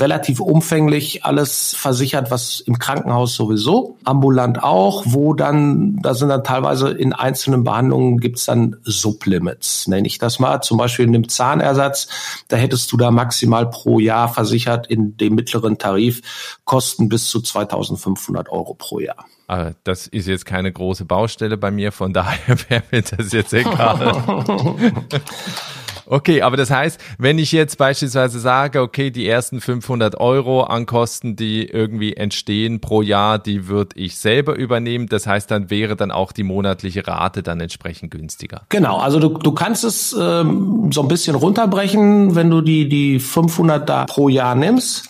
relativ 0.00 0.40
umfänglich 0.40 1.22
alles 1.22 1.74
versichert, 1.76 2.30
was 2.30 2.60
im 2.60 2.78
Krankenhaus 2.78 3.34
sowieso, 3.34 3.98
ambulant 4.04 4.62
auch, 4.62 5.02
wo 5.04 5.34
dann, 5.34 5.98
da 6.00 6.14
sind 6.14 6.30
dann 6.30 6.42
teilweise 6.42 6.88
in 6.88 7.12
einzelnen 7.12 7.62
Behandlungen 7.62 8.20
gibt's 8.20 8.46
dann 8.46 8.76
Sublimits, 8.84 9.86
nenne 9.86 10.06
ich 10.06 10.16
das 10.16 10.38
mal. 10.38 10.62
Zum 10.62 10.78
Beispiel 10.78 11.04
in 11.04 11.12
dem 11.12 11.28
Zahnersatz, 11.28 12.08
da 12.48 12.56
hättest 12.56 12.90
du 12.90 12.96
da 12.96 13.10
maximal 13.10 13.68
pro 13.68 13.98
Jahr 13.98 14.32
versichert 14.32 14.86
in 14.86 15.18
dem 15.18 15.34
mittleren 15.34 15.76
Tarif 15.76 16.22
Kosten 16.64 17.10
bis 17.10 17.28
zu 17.28 17.42
2500 17.42 18.48
Euro 18.48 18.72
pro 18.72 18.98
Jahr. 18.98 19.26
Ah, 19.46 19.72
das 19.84 20.06
ist 20.06 20.26
jetzt 20.26 20.46
keine 20.46 20.72
große 20.72 21.04
Baustelle 21.04 21.58
bei 21.58 21.70
mir, 21.70 21.92
von 21.92 22.14
daher 22.14 22.56
wäre 22.70 22.82
mir 22.90 23.02
das 23.02 23.30
jetzt 23.32 23.52
egal. 23.52 24.22
Okay, 26.06 26.42
aber 26.42 26.56
das 26.56 26.70
heißt, 26.70 27.00
wenn 27.18 27.38
ich 27.38 27.52
jetzt 27.52 27.78
beispielsweise 27.78 28.40
sage, 28.40 28.80
okay, 28.80 29.10
die 29.10 29.28
ersten 29.28 29.60
500 29.60 30.20
Euro 30.20 30.64
an 30.64 30.86
Kosten, 30.86 31.36
die 31.36 31.64
irgendwie 31.64 32.14
entstehen 32.14 32.80
pro 32.80 33.02
Jahr, 33.02 33.38
die 33.38 33.68
würde 33.68 33.96
ich 33.98 34.18
selber 34.18 34.56
übernehmen. 34.56 35.06
Das 35.06 35.26
heißt, 35.26 35.50
dann 35.50 35.70
wäre 35.70 35.96
dann 35.96 36.10
auch 36.10 36.32
die 36.32 36.42
monatliche 36.42 37.06
Rate 37.06 37.42
dann 37.42 37.60
entsprechend 37.60 38.10
günstiger. 38.10 38.62
Genau, 38.68 38.98
also 38.98 39.18
du, 39.18 39.28
du 39.28 39.52
kannst 39.52 39.84
es 39.84 40.16
ähm, 40.18 40.90
so 40.92 41.02
ein 41.02 41.08
bisschen 41.08 41.36
runterbrechen, 41.36 42.34
wenn 42.34 42.50
du 42.50 42.60
die, 42.60 42.88
die 42.88 43.20
500 43.20 43.88
da 43.88 44.04
pro 44.06 44.28
Jahr 44.28 44.54
nimmst 44.54 45.08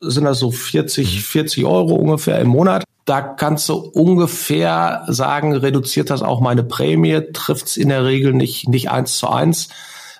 sind 0.00 0.24
das 0.24 0.38
so 0.38 0.50
40, 0.50 1.22
40 1.24 1.62
mhm. 1.62 1.68
Euro 1.68 1.94
ungefähr 1.94 2.38
im 2.38 2.48
Monat. 2.48 2.84
Da 3.04 3.20
kannst 3.20 3.68
du 3.68 3.74
ungefähr 3.74 5.04
sagen, 5.06 5.54
reduziert 5.54 6.10
das 6.10 6.22
auch 6.22 6.40
meine 6.40 6.64
Prämie, 6.64 7.20
trifft's 7.32 7.76
in 7.76 7.88
der 7.88 8.04
Regel 8.04 8.32
nicht, 8.32 8.68
nicht 8.68 8.90
eins 8.90 9.16
zu 9.18 9.28
eins 9.28 9.68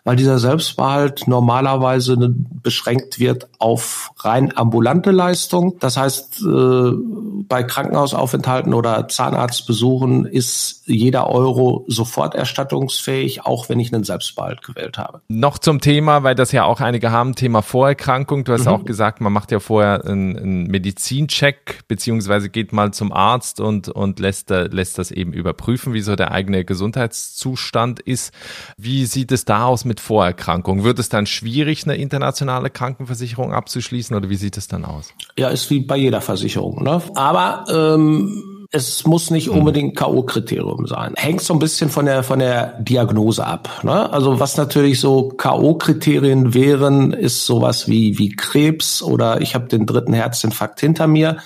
weil 0.06 0.14
dieser 0.14 0.38
Selbstbehalt 0.38 1.26
normalerweise 1.26 2.16
beschränkt 2.62 3.18
wird 3.18 3.48
auf 3.58 4.12
rein 4.26 4.56
ambulante 4.56 5.10
Leistung. 5.10 5.76
Das 5.80 5.96
heißt, 5.96 6.42
äh, 6.42 6.92
bei 7.48 7.62
Krankenhausaufenthalten 7.64 8.72
oder 8.72 9.08
Zahnarztbesuchen 9.08 10.24
ist 10.26 10.82
jeder 10.86 11.28
Euro 11.28 11.84
sofort 11.88 12.34
erstattungsfähig, 12.34 13.44
auch 13.44 13.68
wenn 13.68 13.80
ich 13.80 13.92
einen 13.92 14.04
Selbstbehalt 14.04 14.62
gewählt 14.62 14.98
habe. 14.98 15.22
Noch 15.28 15.58
zum 15.58 15.80
Thema, 15.80 16.22
weil 16.22 16.34
das 16.34 16.52
ja 16.52 16.64
auch 16.64 16.80
einige 16.80 17.10
haben, 17.10 17.34
Thema 17.34 17.62
Vorerkrankung. 17.62 18.44
Du 18.44 18.52
hast 18.52 18.66
mhm. 18.66 18.72
auch 18.72 18.84
gesagt, 18.84 19.20
man 19.20 19.32
macht 19.32 19.50
ja 19.50 19.58
vorher 19.58 20.04
einen, 20.04 20.36
einen 20.38 20.66
Medizincheck, 20.68 21.80
beziehungsweise 21.88 22.48
geht 22.48 22.72
mal 22.72 22.92
zum 22.92 23.12
Arzt 23.12 23.60
und, 23.60 23.88
und 23.88 24.20
lässt, 24.20 24.50
lässt 24.50 24.98
das 24.98 25.10
eben 25.10 25.32
überprüfen, 25.32 25.94
wie 25.94 26.00
so 26.00 26.14
der 26.14 26.30
eigene 26.30 26.64
Gesundheitszustand 26.64 28.00
ist. 28.00 28.32
Wie 28.76 29.06
sieht 29.06 29.32
es 29.32 29.44
da 29.44 29.64
aus 29.64 29.84
mit 29.84 29.96
mit 29.96 30.00
Vorerkrankungen. 30.00 30.84
Wird 30.84 30.98
es 30.98 31.08
dann 31.08 31.24
schwierig, 31.24 31.84
eine 31.84 31.96
internationale 31.96 32.68
Krankenversicherung 32.68 33.54
abzuschließen 33.54 34.14
oder 34.16 34.30
wie 34.30 34.36
sieht 34.36 34.56
es 34.56 34.68
dann 34.68 34.84
aus? 34.84 35.12
Ja, 35.38 35.48
ist 35.48 35.70
wie 35.70 35.80
bei 35.80 35.96
jeder 35.96 36.20
Versicherung. 36.20 36.82
Ne? 36.82 37.00
Aber 37.14 37.64
ähm, 37.68 38.66
es 38.72 39.06
muss 39.06 39.30
nicht 39.30 39.48
hm. 39.48 39.58
unbedingt 39.58 39.96
K.O.-Kriterium 39.96 40.86
sein. 40.86 41.14
Hängt 41.16 41.40
so 41.40 41.54
ein 41.54 41.58
bisschen 41.58 41.88
von 41.88 42.06
der 42.06 42.22
von 42.22 42.38
der 42.38 42.80
Diagnose 42.80 43.46
ab. 43.46 43.82
Ne? 43.82 44.12
Also 44.12 44.40
was 44.40 44.56
natürlich 44.56 45.00
so 45.00 45.28
K.O.-Kriterien 45.28 46.54
wären, 46.54 47.12
ist 47.12 47.46
sowas 47.46 47.88
wie 47.88 48.18
wie 48.18 48.30
Krebs 48.30 49.02
oder 49.02 49.40
ich 49.40 49.54
habe 49.54 49.66
den 49.66 49.86
dritten 49.86 50.12
Herzinfarkt 50.12 50.80
hinter 50.80 51.06
mir 51.06 51.38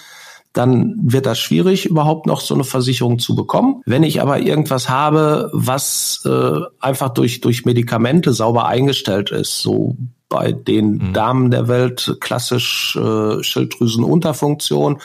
dann 0.52 0.96
wird 1.00 1.26
das 1.26 1.38
schwierig, 1.38 1.86
überhaupt 1.86 2.26
noch 2.26 2.40
so 2.40 2.54
eine 2.54 2.64
Versicherung 2.64 3.18
zu 3.18 3.36
bekommen. 3.36 3.82
Wenn 3.86 4.02
ich 4.02 4.20
aber 4.20 4.40
irgendwas 4.40 4.88
habe, 4.88 5.48
was 5.52 6.22
äh, 6.26 6.60
einfach 6.80 7.10
durch, 7.10 7.40
durch 7.40 7.64
Medikamente 7.64 8.32
sauber 8.32 8.66
eingestellt 8.66 9.30
ist, 9.30 9.60
so 9.60 9.96
bei 10.30 10.52
den 10.52 10.92
mhm. 10.92 11.12
Damen 11.12 11.50
der 11.50 11.68
Welt 11.68 12.16
klassisch 12.20 12.96
äh, 12.96 13.42
Schilddrüsenunterfunktion, 13.42 15.00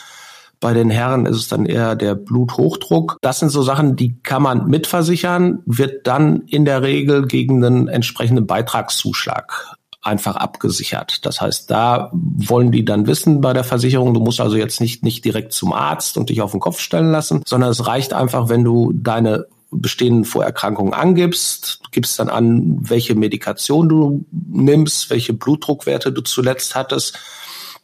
bei 0.61 0.73
den 0.73 0.89
Herren 0.89 1.25
ist 1.25 1.35
es 1.35 1.47
dann 1.47 1.65
eher 1.65 1.95
der 1.95 2.15
Bluthochdruck. 2.15 3.17
Das 3.21 3.39
sind 3.39 3.49
so 3.49 3.61
Sachen, 3.61 3.95
die 3.95 4.15
kann 4.23 4.41
man 4.41 4.67
mitversichern, 4.67 5.59
wird 5.65 6.07
dann 6.07 6.43
in 6.47 6.65
der 6.65 6.81
Regel 6.81 7.27
gegen 7.27 7.63
einen 7.63 7.88
entsprechenden 7.88 8.47
Beitragszuschlag 8.47 9.75
einfach 10.01 10.35
abgesichert. 10.35 11.25
Das 11.25 11.41
heißt, 11.41 11.69
da 11.69 12.11
wollen 12.13 12.71
die 12.71 12.85
dann 12.85 13.07
wissen 13.07 13.41
bei 13.41 13.53
der 13.53 13.63
Versicherung, 13.63 14.13
du 14.13 14.19
musst 14.19 14.39
also 14.39 14.55
jetzt 14.55 14.79
nicht, 14.79 15.03
nicht 15.03 15.25
direkt 15.25 15.51
zum 15.51 15.73
Arzt 15.73 16.17
und 16.17 16.29
dich 16.29 16.41
auf 16.41 16.51
den 16.51 16.59
Kopf 16.59 16.79
stellen 16.79 17.11
lassen, 17.11 17.41
sondern 17.45 17.71
es 17.71 17.88
reicht 17.88 18.13
einfach, 18.13 18.47
wenn 18.49 18.63
du 18.63 18.93
deine 18.93 19.47
bestehenden 19.71 20.25
Vorerkrankungen 20.25 20.93
angibst, 20.93 21.82
gibst 21.91 22.19
dann 22.19 22.30
an, 22.30 22.78
welche 22.82 23.15
Medikation 23.15 23.89
du 23.89 24.25
nimmst, 24.32 25.10
welche 25.10 25.34
Blutdruckwerte 25.34 26.12
du 26.12 26.21
zuletzt 26.21 26.75
hattest. 26.75 27.17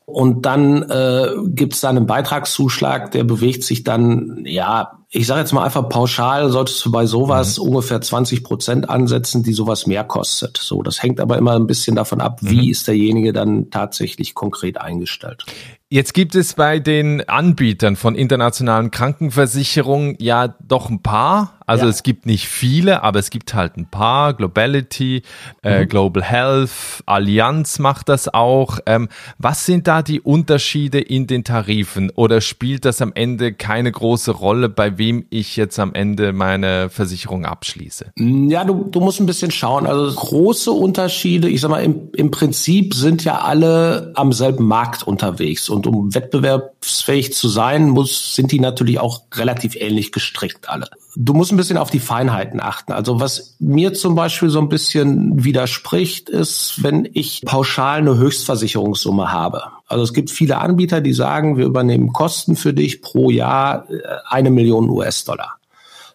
Und 0.06 0.46
dann 0.46 0.90
äh, 0.90 1.28
gibt 1.48 1.74
es 1.74 1.82
dann 1.82 1.96
einen 1.96 2.08
Beitragszuschlag, 2.08 3.12
der 3.12 3.24
bewegt 3.24 3.64
sich 3.64 3.84
dann, 3.84 4.44
ja, 4.46 4.98
ich 5.10 5.28
sage 5.28 5.42
jetzt 5.42 5.52
mal 5.52 5.64
einfach 5.64 5.90
pauschal, 5.90 6.50
solltest 6.50 6.86
du 6.86 6.92
bei 6.92 7.06
sowas 7.06 7.58
mhm. 7.58 7.66
ungefähr 7.66 8.02
20 8.02 8.44
Prozent 8.44 8.90
ansetzen, 8.90 9.44
die 9.44 9.54
sowas 9.54 9.86
mehr 9.86 10.04
kostet. 10.04 10.58
So, 10.58 10.82
das 10.84 11.04
hängt 11.04 11.20
aber 11.20 11.38
immer 11.38 11.56
ein 11.56 11.68
bisschen 11.68 11.96
davon 11.96 12.22
ab, 12.22 12.40
wie 12.42 12.64
mhm. 12.66 12.72
ist 12.72 12.88
derjenige 12.88 13.34
dann 13.34 13.70
tatsächlich 13.70 14.34
konkret 14.36 14.80
eingestellt. 14.80 15.46
Jetzt 15.90 16.14
gibt 16.14 16.36
es 16.36 16.54
bei 16.54 16.80
den 16.80 17.28
Anbietern 17.28 17.98
von 17.98 18.16
internationalen 18.16 18.92
Krankenversicherungen 18.92 20.16
ja 20.20 20.48
doch 20.48 20.90
ein 20.90 21.02
paar. 21.02 21.60
Also 21.72 21.86
ja. 21.86 21.90
es 21.90 22.04
gibt 22.04 22.26
nicht 22.26 22.48
viele, 22.48 23.04
aber 23.04 23.20
es 23.20 23.30
gibt 23.30 23.54
halt 23.54 23.78
ein 23.78 23.90
paar. 23.90 24.34
Globality, 24.34 25.24
äh, 25.64 25.82
mhm. 25.82 25.90
Global 25.90 26.24
Health, 26.24 26.70
Allianz 27.06 27.80
macht 27.80 28.08
das 28.08 28.34
auch. 28.34 28.80
Ähm, 28.86 29.10
was 29.38 29.66
sind 29.66 29.88
da 29.88 30.02
die 30.02 30.22
Unterschiede 30.22 31.00
in 31.00 31.28
den 31.28 31.44
Tarifen? 31.44 32.10
Oder 32.12 32.40
spielt 32.40 32.86
das 32.86 33.02
am 33.02 33.12
Ende 33.14 33.54
keine 33.54 33.92
große 33.92 34.32
Rolle, 34.32 34.70
bei 34.70 34.98
wem 34.98 35.26
ich 35.30 35.58
jetzt 35.58 35.80
am 35.80 35.94
Ende 35.94 36.32
meine 36.32 36.90
Versicherung 36.90 37.46
abschließe? 37.46 38.14
Ja, 38.16 38.64
du, 38.64 38.86
du 38.90 39.02
musst 39.02 39.20
ein 39.20 39.26
bisschen 39.26 39.52
schauen. 39.52 39.88
Also 39.88 40.16
große 40.16 40.72
Unterschiede, 40.72 41.50
ich 41.50 41.60
sag 41.60 41.70
mal, 41.70 41.84
im, 41.84 42.10
im 42.16 42.32
Prinzip 42.32 42.94
sind 42.94 43.26
ja 43.26 43.40
alle 43.42 44.14
am 44.16 44.32
selben 44.32 44.66
Markt 44.66 45.04
unterwegs. 45.04 45.68
Und 45.70 45.82
und 45.82 45.96
um 45.96 46.14
wettbewerbsfähig 46.14 47.34
zu 47.34 47.48
sein, 47.48 47.90
muss, 47.90 48.36
sind 48.36 48.52
die 48.52 48.60
natürlich 48.60 49.00
auch 49.00 49.24
relativ 49.34 49.76
ähnlich 49.76 50.12
gestrickt 50.12 50.70
alle. 50.70 50.88
Du 51.16 51.34
musst 51.34 51.52
ein 51.52 51.58
bisschen 51.58 51.78
auf 51.78 51.90
die 51.90 52.00
Feinheiten 52.00 52.62
achten. 52.62 52.94
Also 52.94 53.20
was 53.20 53.56
mir 53.60 53.94
zum 53.94 54.16
Beispiel 54.16 54.50
so 54.50 54.60
ein 54.60 54.70
bisschen 54.70 55.44
widerspricht, 55.44 56.30
ist, 56.30 56.84
wenn 56.84 57.10
ich 57.14 57.42
pauschal 57.46 58.00
eine 58.00 58.18
Höchstversicherungssumme 58.18 59.32
habe. 59.32 59.64
Also 59.88 60.04
es 60.04 60.14
gibt 60.14 60.30
viele 60.30 60.60
Anbieter, 60.60 61.02
die 61.02 61.14
sagen, 61.14 61.58
wir 61.58 61.66
übernehmen 61.66 62.14
Kosten 62.14 62.56
für 62.56 62.74
dich 62.74 63.02
pro 63.02 63.30
Jahr 63.30 63.90
äh, 63.90 64.02
eine 64.26 64.52
Million 64.52 64.90
US-Dollar. 64.90 65.58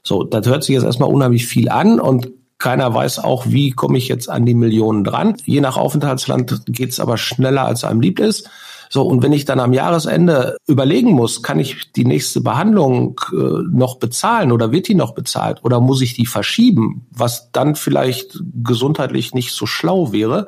So, 0.03 0.23
das 0.25 0.47
hört 0.47 0.65
sich 0.65 0.75
jetzt 0.75 0.85
erstmal 0.85 1.13
unheimlich 1.13 1.47
viel 1.47 1.69
an 1.69 2.01
und 2.01 2.31
keiner 2.59 2.93
weiß 2.95 3.19
auch, 3.19 3.47
wie 3.47 3.71
komme 3.71 3.99
ich 3.99 4.09
jetzt 4.09 4.31
an 4.31 4.47
die 4.47 4.55
Millionen 4.55 5.05
dran. 5.05 5.37
Je 5.45 5.61
nach 5.61 5.77
Aufenthaltsland 5.77 6.63
geht 6.67 6.91
es 6.91 7.01
aber 7.01 7.19
schneller, 7.19 7.67
als 7.67 7.85
einem 7.85 8.01
lieb 8.01 8.19
ist. 8.19 8.49
So, 8.89 9.03
und 9.03 9.23
wenn 9.23 9.33
ich 9.33 9.45
dann 9.45 9.61
am 9.61 9.73
Jahresende 9.73 10.57
überlegen 10.67 11.11
muss, 11.11 11.43
kann 11.43 11.59
ich 11.59 11.93
die 11.93 12.05
nächste 12.05 12.41
Behandlung 12.41 13.21
äh, 13.33 13.37
noch 13.71 13.97
bezahlen 13.99 14.53
oder 14.53 14.73
wird 14.73 14.89
die 14.89 14.95
noch 14.95 15.13
bezahlt 15.13 15.65
oder 15.65 15.81
muss 15.81 16.03
ich 16.03 16.15
die 16.15 16.27
verschieben, 16.27 17.07
was 17.11 17.51
dann 17.51 17.75
vielleicht 17.75 18.41
gesundheitlich 18.63 19.35
nicht 19.35 19.53
so 19.53 19.67
schlau 19.67 20.13
wäre, 20.13 20.47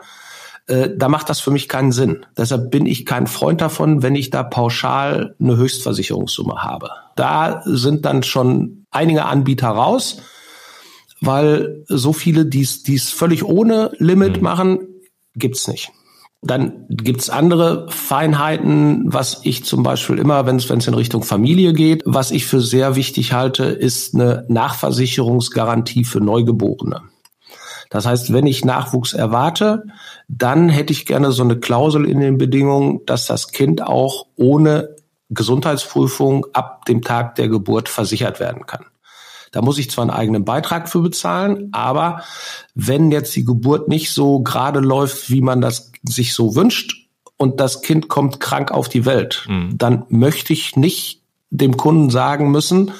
äh, 0.69 0.91
da 0.97 1.09
macht 1.09 1.29
das 1.29 1.41
für 1.41 1.51
mich 1.51 1.69
keinen 1.69 1.93
Sinn. 1.93 2.27
Deshalb 2.37 2.71
bin 2.71 2.87
ich 2.87 3.07
kein 3.07 3.27
Freund 3.27 3.61
davon, 3.61 4.03
wenn 4.03 4.15
ich 4.15 4.31
da 4.31 4.43
pauschal 4.45 5.35
eine 5.41 5.57
Höchstversicherungssumme 5.57 6.63
habe. 6.63 6.91
Da 7.17 7.63
sind 7.65 8.05
dann 8.05 8.23
schon 8.23 8.85
einige 8.91 9.25
Anbieter 9.25 9.69
raus, 9.69 10.19
weil 11.21 11.85
so 11.89 12.13
viele 12.13 12.47
dies, 12.47 12.83
dies 12.83 13.11
völlig 13.11 13.45
ohne 13.45 13.93
Limit 13.99 14.39
mhm. 14.39 14.43
machen, 14.43 14.79
gibt's 15.35 15.69
nicht. 15.69 15.91
Dann 16.41 16.87
gibt's 16.89 17.31
andere 17.31 17.89
Feinheiten, 17.91 19.13
was 19.13 19.41
ich 19.43 19.65
zum 19.65 19.83
Beispiel 19.83 20.19
immer, 20.19 20.47
wenn 20.47 20.57
es 20.57 20.69
in 20.71 20.95
Richtung 20.95 21.25
Familie 21.25 21.73
geht, 21.73 22.03
was 22.07 22.31
ich 22.31 22.47
für 22.47 22.61
sehr 22.61 22.95
wichtig 22.95 23.33
halte, 23.33 23.65
ist 23.65 24.15
eine 24.15 24.45
Nachversicherungsgarantie 24.49 26.05
für 26.05 26.21
Neugeborene. 26.21 27.03
Das 27.91 28.07
heißt, 28.07 28.33
wenn 28.33 28.47
ich 28.47 28.65
Nachwuchs 28.65 29.15
erwarte, 29.15 29.85
dann 30.29 30.69
hätte 30.69 30.93
ich 30.93 31.07
gerne 31.07 31.33
so 31.33 31.43
eine 31.43 31.59
Klausel 31.59 32.09
in 32.09 32.21
den 32.21 32.39
Bedingungen, 32.39 33.01
dass 33.07 33.27
das 33.27 33.51
Kind 33.51 33.83
auch 33.83 34.27
ohne 34.37 34.95
Gesundheitsprüfung 35.31 36.47
ab 36.53 36.85
dem 36.85 37.03
Tag 37.03 37.35
der 37.35 37.49
Geburt 37.49 37.89
versichert 37.89 38.41
werden 38.41 38.67
kann. 38.67 38.87
Da 39.53 39.63
muss 39.63 39.79
ich 39.79 39.91
zwar 39.91 40.03
einen 40.03 40.11
eigenen 40.11 40.45
Beitrag 40.45 40.89
für 40.89 41.01
bezahlen, 41.01 41.69
aber 41.73 42.23
wenn 42.75 43.11
jetzt 43.11 43.35
die 43.37 43.45
Geburt 43.45 43.89
nicht 43.89 44.13
so 44.13 44.41
gerade 44.41 44.81
läuft, 44.81 45.31
wie 45.31 45.41
man 45.41 45.61
das 45.61 45.93
sich 46.03 46.35
so 46.35 46.55
wünscht 46.55 47.09
und 47.37 47.61
das 47.61 47.83
Kind 47.83 48.09
kommt 48.09 48.41
krank 48.41 48.71
auf 48.73 48.89
die 48.89 49.05
Welt, 49.05 49.45
mhm. 49.49 49.77
dann 49.77 50.05
möchte 50.09 50.53
ich 50.53 50.77
nicht 50.77 51.23
dem 51.51 51.77
Kunden 51.77 52.11
sagen 52.11 52.51
müssen, 52.51 52.93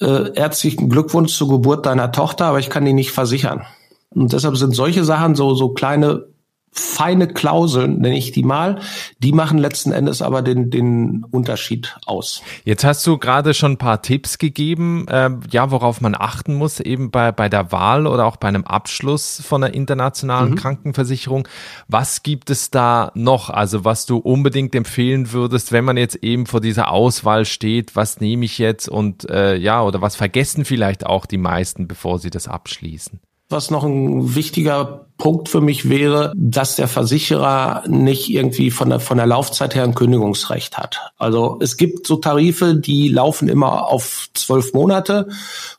äh, 0.00 0.30
herzlichen 0.34 0.88
Glückwunsch 0.88 1.34
zur 1.34 1.48
Geburt 1.48 1.86
deiner 1.86 2.12
Tochter, 2.12 2.46
aber 2.46 2.58
ich 2.58 2.70
kann 2.70 2.84
die 2.84 2.92
nicht 2.92 3.12
versichern. 3.12 3.64
Und 4.10 4.32
deshalb 4.32 4.56
sind 4.56 4.74
solche 4.74 5.04
Sachen 5.04 5.34
so, 5.34 5.54
so 5.54 5.70
kleine 5.70 6.26
feine 6.70 7.28
Klauseln, 7.28 7.98
nenne 7.98 8.16
ich 8.16 8.32
die 8.32 8.42
mal, 8.42 8.80
die 9.18 9.32
machen 9.32 9.58
letzten 9.58 9.92
Endes 9.92 10.22
aber 10.22 10.42
den, 10.42 10.70
den 10.70 11.24
Unterschied 11.30 11.96
aus. 12.06 12.42
Jetzt 12.64 12.84
hast 12.84 13.06
du 13.06 13.18
gerade 13.18 13.54
schon 13.54 13.72
ein 13.72 13.78
paar 13.78 14.02
Tipps 14.02 14.38
gegeben, 14.38 15.06
äh, 15.08 15.30
ja, 15.50 15.70
worauf 15.70 16.00
man 16.00 16.14
achten 16.14 16.54
muss, 16.54 16.80
eben 16.80 17.10
bei, 17.10 17.32
bei 17.32 17.48
der 17.48 17.72
Wahl 17.72 18.06
oder 18.06 18.26
auch 18.26 18.36
bei 18.36 18.48
einem 18.48 18.64
Abschluss 18.64 19.42
von 19.44 19.64
einer 19.64 19.74
internationalen 19.74 20.50
mhm. 20.50 20.56
Krankenversicherung. 20.56 21.48
Was 21.88 22.22
gibt 22.22 22.50
es 22.50 22.70
da 22.70 23.10
noch? 23.14 23.50
Also 23.50 23.84
was 23.84 24.06
du 24.06 24.18
unbedingt 24.18 24.74
empfehlen 24.74 25.32
würdest, 25.32 25.72
wenn 25.72 25.84
man 25.84 25.96
jetzt 25.96 26.16
eben 26.16 26.46
vor 26.46 26.60
dieser 26.60 26.90
Auswahl 26.90 27.44
steht, 27.44 27.96
was 27.96 28.20
nehme 28.20 28.44
ich 28.44 28.58
jetzt 28.58 28.88
und 28.88 29.28
äh, 29.30 29.56
ja, 29.56 29.82
oder 29.82 30.00
was 30.00 30.16
vergessen 30.16 30.64
vielleicht 30.64 31.06
auch 31.06 31.26
die 31.26 31.38
meisten, 31.38 31.88
bevor 31.88 32.18
sie 32.18 32.30
das 32.30 32.48
abschließen? 32.48 33.20
Was 33.48 33.70
noch 33.70 33.84
ein 33.84 34.34
wichtiger 34.34 35.06
Punkt 35.18 35.48
für 35.48 35.60
mich 35.60 35.88
wäre, 35.88 36.32
dass 36.36 36.76
der 36.76 36.86
Versicherer 36.86 37.82
nicht 37.88 38.30
irgendwie 38.30 38.70
von 38.70 38.88
der, 38.88 39.00
von 39.00 39.16
der 39.16 39.26
Laufzeit 39.26 39.74
her 39.74 39.82
ein 39.82 39.94
Kündigungsrecht 39.94 40.78
hat. 40.78 41.12
Also 41.18 41.58
es 41.60 41.76
gibt 41.76 42.06
so 42.06 42.16
Tarife, 42.16 42.76
die 42.76 43.08
laufen 43.08 43.48
immer 43.48 43.88
auf 43.88 44.28
zwölf 44.34 44.74
Monate 44.74 45.28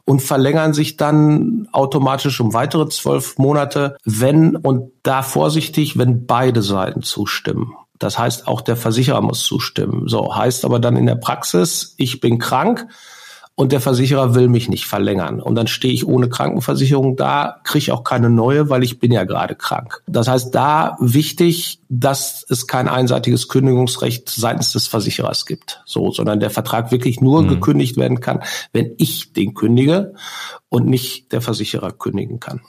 und 0.04 0.22
verlängern 0.22 0.74
sich 0.74 0.98
dann 0.98 1.70
automatisch 1.72 2.40
um 2.42 2.54
weitere 2.54 2.90
zwölf 2.90 3.38
Monate, 3.38 3.96
wenn 4.04 4.58
und 4.58 4.92
da 5.04 5.22
vorsichtig, 5.22 5.98
wenn 5.98 6.26
beide 6.26 6.62
Seiten 6.62 7.02
zustimmen. 7.02 7.76
Das 7.98 8.20
heißt, 8.20 8.48
auch 8.48 8.62
der 8.62 8.76
Versicherer 8.76 9.22
muss 9.22 9.44
zustimmen. 9.44 10.08
So 10.08 10.36
heißt 10.36 10.66
aber 10.66 10.80
dann 10.80 10.98
in 10.98 11.06
der 11.06 11.16
Praxis, 11.16 11.94
ich 11.98 12.20
bin 12.20 12.40
krank 12.40 12.88
und 13.60 13.74
der 13.74 13.82
Versicherer 13.82 14.36
will 14.36 14.48
mich 14.48 14.70
nicht 14.70 14.86
verlängern. 14.86 15.42
Und 15.42 15.56
dann 15.56 15.68
stehe 15.68 15.94
ich 15.94 16.08
ohne 16.08 16.30
Krankenversicherung 16.30 17.18
da, 17.18 17.60
kriege 17.66 17.80
ich 17.80 17.92
auch 17.92 18.06
keine 18.06 18.30
neue, 18.30 18.70
weil 18.70 18.86
ich 18.86 19.00
bin 19.00 19.12
ja 19.12 19.26
gerade 19.26 19.54
krank. 19.54 20.02
Das 20.08 20.30
heißt, 20.30 20.56
da 20.56 20.96
wichtig, 21.02 21.82
dass 21.90 22.46
es 22.48 22.68
kein 22.68 22.88
einseitiges 22.88 23.50
Kündigungsrecht 23.50 24.30
seitens 24.30 24.72
des 24.72 24.88
Versicherers 24.88 25.46
gibt. 25.46 25.82
So, 25.86 26.10
sondern 26.10 26.40
der 26.40 26.52
Vertrag 26.52 26.94
wirklich 26.94 27.20
nur 27.20 27.42
mhm. 27.42 27.50
gekündigt 27.50 27.98
werden 27.98 28.22
kann, 28.22 28.44
wenn 28.72 28.94
ich 28.98 29.34
den 29.34 29.56
kündige 29.56 30.14
und 30.70 30.88
nicht 30.88 31.34
der 31.34 31.42
Versicherer 31.42 31.92
kündigen 31.92 32.40
kann. 32.40 32.62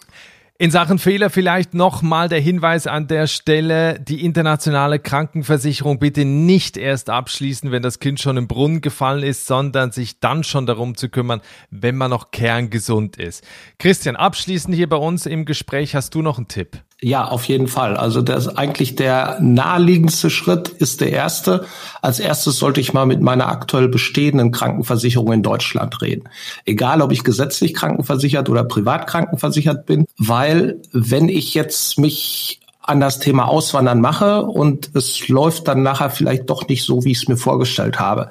In 0.60 0.70
Sachen 0.70 0.98
Fehler 0.98 1.30
vielleicht 1.30 1.72
nochmal 1.72 2.28
der 2.28 2.38
Hinweis 2.38 2.86
an 2.86 3.06
der 3.06 3.28
Stelle, 3.28 3.98
die 3.98 4.22
internationale 4.22 4.98
Krankenversicherung 4.98 5.98
bitte 5.98 6.26
nicht 6.26 6.76
erst 6.76 7.08
abschließen, 7.08 7.72
wenn 7.72 7.82
das 7.82 7.98
Kind 7.98 8.20
schon 8.20 8.36
im 8.36 8.46
Brunnen 8.46 8.82
gefallen 8.82 9.22
ist, 9.22 9.46
sondern 9.46 9.90
sich 9.90 10.20
dann 10.20 10.44
schon 10.44 10.66
darum 10.66 10.98
zu 10.98 11.08
kümmern, 11.08 11.40
wenn 11.70 11.96
man 11.96 12.10
noch 12.10 12.30
kerngesund 12.30 13.16
ist. 13.16 13.42
Christian, 13.78 14.16
abschließend 14.16 14.74
hier 14.74 14.90
bei 14.90 14.98
uns 14.98 15.24
im 15.24 15.46
Gespräch 15.46 15.94
hast 15.94 16.14
du 16.14 16.20
noch 16.20 16.36
einen 16.36 16.48
Tipp. 16.48 16.82
Ja, 17.02 17.24
auf 17.24 17.44
jeden 17.46 17.66
Fall. 17.66 17.96
Also 17.96 18.20
das 18.20 18.56
eigentlich 18.58 18.94
der 18.94 19.38
naheliegendste 19.40 20.28
Schritt 20.28 20.68
ist 20.68 21.00
der 21.00 21.10
erste. 21.10 21.64
Als 22.02 22.20
erstes 22.20 22.58
sollte 22.58 22.80
ich 22.80 22.92
mal 22.92 23.06
mit 23.06 23.22
meiner 23.22 23.48
aktuell 23.48 23.88
bestehenden 23.88 24.52
Krankenversicherung 24.52 25.32
in 25.32 25.42
Deutschland 25.42 26.02
reden. 26.02 26.28
Egal, 26.66 27.00
ob 27.00 27.10
ich 27.10 27.24
gesetzlich 27.24 27.72
krankenversichert 27.72 28.50
oder 28.50 28.64
privat 28.64 29.06
krankenversichert 29.06 29.86
bin, 29.86 30.04
weil 30.18 30.82
wenn 30.92 31.30
ich 31.30 31.54
jetzt 31.54 31.98
mich 31.98 32.60
an 32.82 33.00
das 33.00 33.18
Thema 33.18 33.48
Auswandern 33.48 34.00
mache 34.00 34.42
und 34.42 34.90
es 34.94 35.28
läuft 35.28 35.68
dann 35.68 35.82
nachher 35.82 36.10
vielleicht 36.10 36.50
doch 36.50 36.68
nicht 36.68 36.84
so, 36.84 37.04
wie 37.04 37.12
ich 37.12 37.22
es 37.22 37.28
mir 37.28 37.36
vorgestellt 37.36 37.98
habe, 37.98 38.30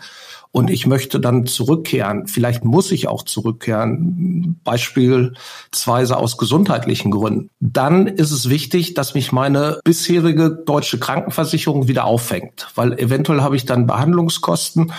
und 0.52 0.72
ich 0.72 0.88
möchte 0.88 1.20
dann 1.20 1.46
zurückkehren. 1.46 2.28
Vielleicht 2.28 2.66
muss 2.66 2.92
ich 2.92 3.08
auch 3.08 3.24
zurückkehren, 3.24 4.60
beispielsweise 4.64 6.18
aus 6.18 6.38
gesundheitlichen 6.38 7.12
Gründen. 7.12 7.50
Dann 7.60 8.08
ist 8.08 8.32
es 8.32 8.50
wichtig, 8.50 8.96
dass 8.96 9.14
mich 9.14 9.32
meine 9.32 9.80
bisherige 9.84 10.50
deutsche 10.50 10.98
Krankenversicherung 10.98 11.88
wieder 11.88 12.06
auffängt, 12.06 12.68
weil 12.74 12.94
eventuell 12.94 13.42
habe 13.42 13.56
ich 13.56 13.66
dann 13.66 13.86
Behandlungskosten. 13.86 14.92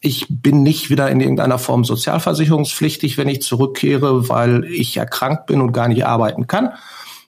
Ich 0.00 0.26
bin 0.28 0.64
nicht 0.64 0.90
wieder 0.90 1.08
in 1.08 1.20
irgendeiner 1.20 1.58
Form 1.58 1.84
sozialversicherungspflichtig, 1.84 3.16
wenn 3.16 3.28
ich 3.28 3.42
zurückkehre, 3.42 4.28
weil 4.28 4.64
ich 4.64 4.96
erkrankt 4.96 5.46
bin 5.46 5.60
und 5.60 5.72
gar 5.72 5.86
nicht 5.86 6.04
arbeiten 6.04 6.48
kann. 6.48 6.70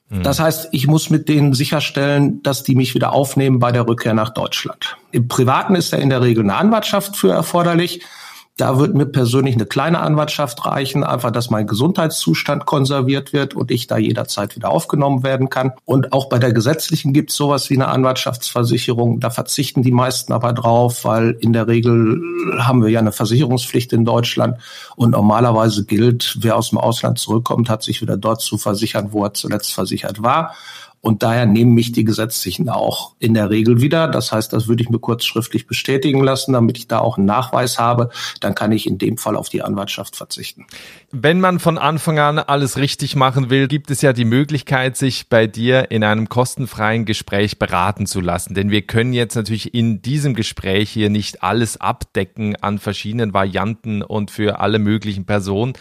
Mhm. 0.09 0.23
Das 0.23 0.39
heißt, 0.39 0.69
ich 0.71 0.87
muss 0.87 1.09
mit 1.09 1.29
denen 1.29 1.53
sicherstellen, 1.53 2.41
dass 2.43 2.63
die 2.63 2.75
mich 2.75 2.95
wieder 2.95 3.13
aufnehmen 3.13 3.59
bei 3.59 3.71
der 3.71 3.87
Rückkehr 3.87 4.13
nach 4.13 4.29
Deutschland. 4.29 4.97
Im 5.11 5.27
Privaten 5.27 5.75
ist 5.75 5.93
da 5.93 5.97
in 5.97 6.09
der 6.09 6.21
Regel 6.21 6.43
eine 6.43 6.55
Anwartschaft 6.55 7.15
für 7.15 7.31
erforderlich. 7.31 8.01
Da 8.59 8.77
wird 8.77 8.93
mir 8.93 9.05
persönlich 9.05 9.55
eine 9.55 9.65
kleine 9.65 10.01
Anwartschaft 10.01 10.65
reichen, 10.65 11.05
einfach, 11.05 11.31
dass 11.31 11.49
mein 11.49 11.65
Gesundheitszustand 11.65 12.65
konserviert 12.65 13.31
wird 13.31 13.53
und 13.53 13.71
ich 13.71 13.87
da 13.87 13.97
jederzeit 13.97 14.57
wieder 14.57 14.69
aufgenommen 14.69 15.23
werden 15.23 15.49
kann. 15.49 15.71
Und 15.85 16.11
auch 16.11 16.27
bei 16.27 16.39
der 16.39 16.51
gesetzlichen 16.51 17.13
gibt 17.13 17.29
es 17.29 17.37
sowas 17.37 17.69
wie 17.69 17.75
eine 17.75 17.87
Anwartschaftsversicherung. 17.87 19.21
Da 19.21 19.29
verzichten 19.29 19.81
die 19.81 19.93
meisten 19.93 20.33
aber 20.33 20.51
drauf, 20.51 21.05
weil 21.05 21.37
in 21.39 21.53
der 21.53 21.69
Regel 21.69 22.21
haben 22.57 22.83
wir 22.83 22.89
ja 22.89 22.99
eine 22.99 23.13
Versicherungspflicht 23.13 23.93
in 23.93 24.03
Deutschland 24.03 24.57
und 24.97 25.11
normalerweise 25.11 25.85
gilt, 25.85 26.39
wer 26.41 26.57
aus 26.57 26.71
dem 26.71 26.79
Ausland 26.79 27.17
zurückkommt, 27.17 27.69
hat 27.69 27.83
sich 27.83 28.01
wieder 28.01 28.17
dort 28.17 28.41
zu 28.41 28.57
versichern, 28.57 29.13
wo 29.13 29.23
er 29.23 29.33
zuletzt 29.33 29.71
versichert 29.71 30.21
war. 30.21 30.53
Und 31.01 31.23
daher 31.23 31.45
nehmen 31.45 31.73
mich 31.73 31.91
die 31.91 32.03
Gesetzlichen 32.03 32.69
auch 32.69 33.15
in 33.19 33.33
der 33.33 33.49
Regel 33.49 33.81
wieder. 33.81 34.07
Das 34.07 34.31
heißt, 34.31 34.51
das 34.51 34.67
würde 34.67 34.83
ich 34.83 34.89
mir 34.89 34.99
kurz 34.99 35.23
schriftlich 35.23 35.65
bestätigen 35.65 36.21
lassen, 36.21 36.53
damit 36.53 36.77
ich 36.77 36.87
da 36.87 36.99
auch 36.99 37.17
einen 37.17 37.25
Nachweis 37.25 37.79
habe. 37.79 38.09
Dann 38.41 38.53
kann 38.53 38.71
ich 38.73 38.85
in 38.85 38.97
dem 38.97 39.17
Fall 39.17 39.37
auf 39.37 39.47
die 39.47 39.61
Anwaltschaft 39.61 40.17
verzichten. 40.17 40.65
Wenn 41.11 41.39
man 41.39 41.59
von 41.59 41.77
Anfang 41.77 42.19
an 42.19 42.39
alles 42.39 42.77
richtig 42.77 43.15
machen 43.15 43.49
will, 43.49 43.67
gibt 43.67 43.91
es 43.91 44.01
ja 44.01 44.11
die 44.11 44.25
Möglichkeit, 44.25 44.97
sich 44.97 45.29
bei 45.29 45.47
dir 45.47 45.89
in 45.91 46.03
einem 46.03 46.27
kostenfreien 46.27 47.05
Gespräch 47.05 47.59
beraten 47.59 48.05
zu 48.05 48.19
lassen. 48.19 48.53
Denn 48.53 48.69
wir 48.69 48.81
können 48.81 49.13
jetzt 49.13 49.35
natürlich 49.35 49.73
in 49.73 50.01
diesem 50.01 50.35
Gespräch 50.35 50.89
hier 50.89 51.09
nicht 51.09 51.43
alles 51.43 51.79
abdecken 51.79 52.57
an 52.57 52.77
verschiedenen 52.77 53.33
Varianten 53.33 54.01
und 54.01 54.31
für 54.31 54.59
alle 54.59 54.79
möglichen 54.79 55.25
Personen 55.25 55.73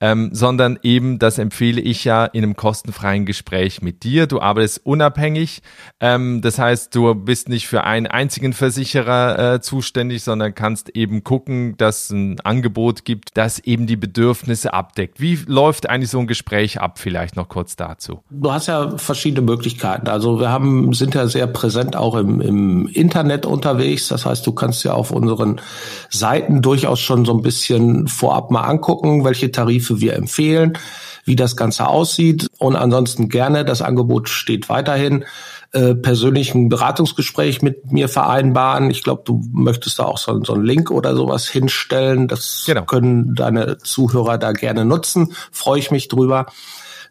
ähm, 0.00 0.30
sondern 0.32 0.78
eben, 0.82 1.18
das 1.18 1.38
empfehle 1.38 1.80
ich 1.80 2.04
ja 2.04 2.24
in 2.24 2.42
einem 2.42 2.56
kostenfreien 2.56 3.26
Gespräch 3.26 3.82
mit 3.82 4.02
dir. 4.02 4.26
Du 4.26 4.40
arbeitest 4.40 4.80
unabhängig, 4.84 5.62
ähm, 6.00 6.40
das 6.40 6.58
heißt, 6.58 6.94
du 6.94 7.14
bist 7.14 7.48
nicht 7.48 7.66
für 7.68 7.84
einen 7.84 8.06
einzigen 8.06 8.52
Versicherer 8.52 9.54
äh, 9.54 9.60
zuständig, 9.60 10.22
sondern 10.22 10.54
kannst 10.54 10.90
eben 10.96 11.22
gucken, 11.22 11.76
dass 11.76 12.10
ein 12.10 12.40
Angebot 12.40 13.04
gibt, 13.04 13.36
das 13.36 13.58
eben 13.58 13.86
die 13.86 13.96
Bedürfnisse 13.96 14.72
abdeckt. 14.72 15.20
Wie 15.20 15.38
läuft 15.46 15.88
eigentlich 15.88 16.10
so 16.10 16.18
ein 16.18 16.26
Gespräch 16.26 16.80
ab? 16.80 16.98
Vielleicht 16.98 17.36
noch 17.36 17.48
kurz 17.48 17.76
dazu. 17.76 18.20
Du 18.30 18.52
hast 18.52 18.68
ja 18.68 18.96
verschiedene 18.96 19.42
Möglichkeiten. 19.42 20.08
Also 20.08 20.40
wir 20.40 20.50
haben, 20.50 20.92
sind 20.94 21.14
ja 21.14 21.26
sehr 21.26 21.46
präsent 21.46 21.96
auch 21.96 22.14
im, 22.14 22.40
im 22.40 22.86
Internet 22.88 23.44
unterwegs. 23.44 24.08
Das 24.08 24.24
heißt, 24.24 24.46
du 24.46 24.52
kannst 24.52 24.84
ja 24.84 24.94
auf 24.94 25.10
unseren 25.10 25.60
Seiten 26.08 26.62
durchaus 26.62 27.00
schon 27.00 27.24
so 27.24 27.34
ein 27.34 27.42
bisschen 27.42 28.08
vorab 28.08 28.50
mal 28.50 28.62
angucken, 28.62 29.24
welche 29.24 29.50
Tarife 29.50 29.89
Tarife 29.90 30.00
wir 30.00 30.14
empfehlen, 30.14 30.78
wie 31.24 31.36
das 31.36 31.56
Ganze 31.56 31.88
aussieht. 31.88 32.48
Und 32.58 32.76
ansonsten 32.76 33.28
gerne, 33.28 33.64
das 33.64 33.82
Angebot 33.82 34.28
steht 34.28 34.68
weiterhin, 34.68 35.24
äh, 35.72 35.94
persönlich 35.94 36.54
ein 36.54 36.68
Beratungsgespräch 36.68 37.62
mit 37.62 37.92
mir 37.92 38.08
vereinbaren. 38.08 38.90
Ich 38.90 39.02
glaube, 39.02 39.22
du 39.24 39.42
möchtest 39.52 39.98
da 39.98 40.04
auch 40.04 40.18
so, 40.18 40.42
so 40.44 40.54
einen 40.54 40.64
Link 40.64 40.90
oder 40.90 41.14
sowas 41.14 41.48
hinstellen. 41.48 42.28
Das 42.28 42.64
genau. 42.66 42.84
können 42.84 43.34
deine 43.34 43.78
Zuhörer 43.78 44.38
da 44.38 44.52
gerne 44.52 44.84
nutzen. 44.84 45.32
Freue 45.52 45.78
ich 45.78 45.90
mich 45.90 46.08
drüber. 46.08 46.46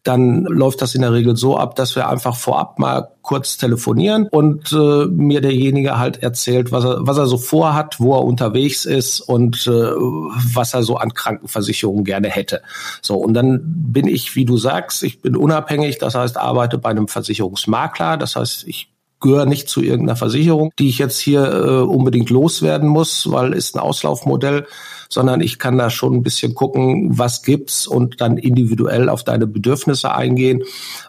Dann 0.03 0.43
läuft 0.43 0.81
das 0.81 0.95
in 0.95 1.01
der 1.01 1.13
Regel 1.13 1.35
so 1.35 1.57
ab, 1.57 1.75
dass 1.75 1.95
wir 1.95 2.07
einfach 2.09 2.35
vorab 2.35 2.79
mal 2.79 3.09
kurz 3.21 3.57
telefonieren 3.57 4.27
und 4.27 4.71
äh, 4.71 5.05
mir 5.05 5.41
derjenige 5.41 5.99
halt 5.99 6.23
erzählt, 6.23 6.71
was 6.71 6.83
er, 6.83 7.05
was 7.05 7.17
er 7.17 7.27
so 7.27 7.37
vorhat, 7.37 7.99
wo 7.99 8.15
er 8.15 8.23
unterwegs 8.23 8.85
ist 8.85 9.19
und 9.19 9.67
äh, 9.67 9.71
was 9.71 10.73
er 10.73 10.83
so 10.83 10.97
an 10.97 11.13
Krankenversicherungen 11.13 12.05
gerne 12.05 12.29
hätte. 12.29 12.61
So, 13.01 13.17
und 13.17 13.33
dann 13.33 13.61
bin 13.63 14.07
ich, 14.07 14.35
wie 14.35 14.45
du 14.45 14.57
sagst, 14.57 15.03
ich 15.03 15.21
bin 15.21 15.35
unabhängig, 15.35 15.99
das 15.99 16.15
heißt, 16.15 16.37
arbeite 16.37 16.77
bei 16.77 16.89
einem 16.89 17.07
Versicherungsmakler, 17.07 18.17
das 18.17 18.35
heißt, 18.35 18.67
ich 18.67 18.88
gehöre 19.19 19.45
nicht 19.45 19.69
zu 19.69 19.81
irgendeiner 19.81 20.15
Versicherung, 20.15 20.71
die 20.79 20.89
ich 20.89 20.97
jetzt 20.97 21.19
hier 21.19 21.43
äh, 21.43 21.81
unbedingt 21.81 22.29
loswerden 22.29 22.87
muss, 22.87 23.31
weil 23.31 23.53
ist 23.53 23.75
ein 23.75 23.79
Auslaufmodell 23.79 24.65
sondern 25.09 25.41
ich 25.41 25.57
kann 25.57 25.77
da 25.77 25.89
schon 25.89 26.13
ein 26.13 26.23
bisschen 26.23 26.53
gucken, 26.53 27.17
was 27.17 27.41
gibt's 27.41 27.87
und 27.87 28.21
dann 28.21 28.37
individuell 28.37 29.09
auf 29.09 29.23
deine 29.23 29.47
Bedürfnisse 29.47 30.13
eingehen. 30.13 30.63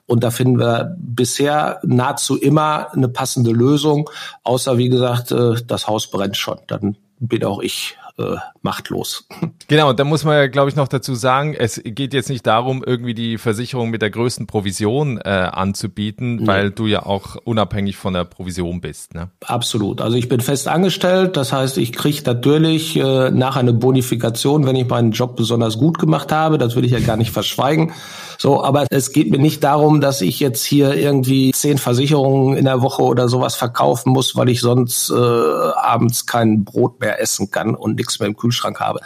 Und 0.07 0.25
da 0.25 0.31
finden 0.31 0.59
wir 0.59 0.97
bisher 0.99 1.81
nahezu 1.85 2.37
immer 2.37 2.93
eine 2.93 3.09
passende 3.09 3.53
Lösung, 3.53 4.09
außer 4.43 4.79
wie 4.79 4.89
gesagt, 4.89 5.33
äh, 5.33 5.57
das 5.67 5.87
Haus 5.87 6.11
brennt 6.11 6.39
schon. 6.39 6.59
Dann 6.67 6.97
bin 7.19 7.45
auch 7.45 7.61
ich 7.61 7.99
äh, 8.17 8.37
machtlos. 8.63 9.27
Genau, 9.69 9.93
da 9.93 10.05
muss 10.05 10.25
man 10.25 10.37
ja, 10.37 10.47
glaube 10.49 10.69
ich, 10.69 10.77
noch 10.77 10.89
dazu 10.89 11.15
sagen, 11.15 11.55
es 11.55 11.81
geht 11.83 12.13
jetzt 12.13 12.29
nicht 12.29 12.47
darum, 12.47 12.85
irgendwie 12.85 13.15
die 13.15 13.39
Versicherung 13.39 13.91
mit 13.91 14.03
der 14.03 14.11
größten 14.11 14.47
Provision 14.47 15.19
äh, 15.19 15.29
anzubieten, 15.29 16.37
nee. 16.37 16.47
weil 16.47 16.71
du 16.71 16.87
ja 16.87 17.07
auch 17.07 17.37
unabhängig 17.45 17.97
von 17.97 18.15
der 18.15 18.25
Provision 18.25 18.81
bist. 18.81 19.15
Ne? 19.15 19.31
Absolut. 19.47 20.01
Also 20.01 20.17
ich 20.17 20.29
bin 20.29 20.41
fest 20.41 20.69
angestellt, 20.69 21.37
das 21.37 21.53
heißt, 21.53 21.79
ich 21.79 21.93
kriege 21.93 22.23
natürlich 22.27 22.97
äh, 22.97 23.31
nach 23.31 23.57
einer 23.57 23.73
Bonifikation, 23.73 24.67
wenn 24.67 24.77
ich 24.77 24.89
meinen 24.89 25.13
Job 25.13 25.37
besonders 25.37 25.79
gut 25.79 25.99
gemacht 25.99 26.33
habe, 26.33 26.59
das 26.59 26.77
will 26.77 26.85
ich 26.85 26.93
ja 26.93 27.01
gar 27.01 27.17
nicht 27.17 27.31
verschweigen. 27.33 27.93
So, 28.39 28.63
aber 28.65 28.87
es 28.91 29.13
geht 29.13 29.31
mir 29.31 29.39
nicht 29.39 29.63
darum, 29.63 30.01
dass 30.01 30.21
ich 30.21 30.41
jetzt 30.41 30.65
hier 30.65 30.95
irgendwie 30.95 31.53
zehn 31.53 31.79
Versicherungen 31.79 32.57
in 32.57 32.65
der 32.65 32.83
Woche 32.83 33.03
oder 33.03 33.29
sowas 33.29 33.55
verkaufen 33.55 34.13
muss, 34.13 34.35
weil 34.35 34.49
ich 34.49 34.61
sonst 34.61 35.11
äh, 35.11 35.15
abends 35.15 36.27
kein 36.27 36.65
Brot 36.65 37.01
mehr 37.01 37.21
essen 37.21 37.51
kann 37.51 37.75
und 37.75 37.97
nichts 37.97 38.19
mehr 38.19 38.29
im 38.29 38.37
Kühlschrank 38.37 38.50
habe. 38.53 39.01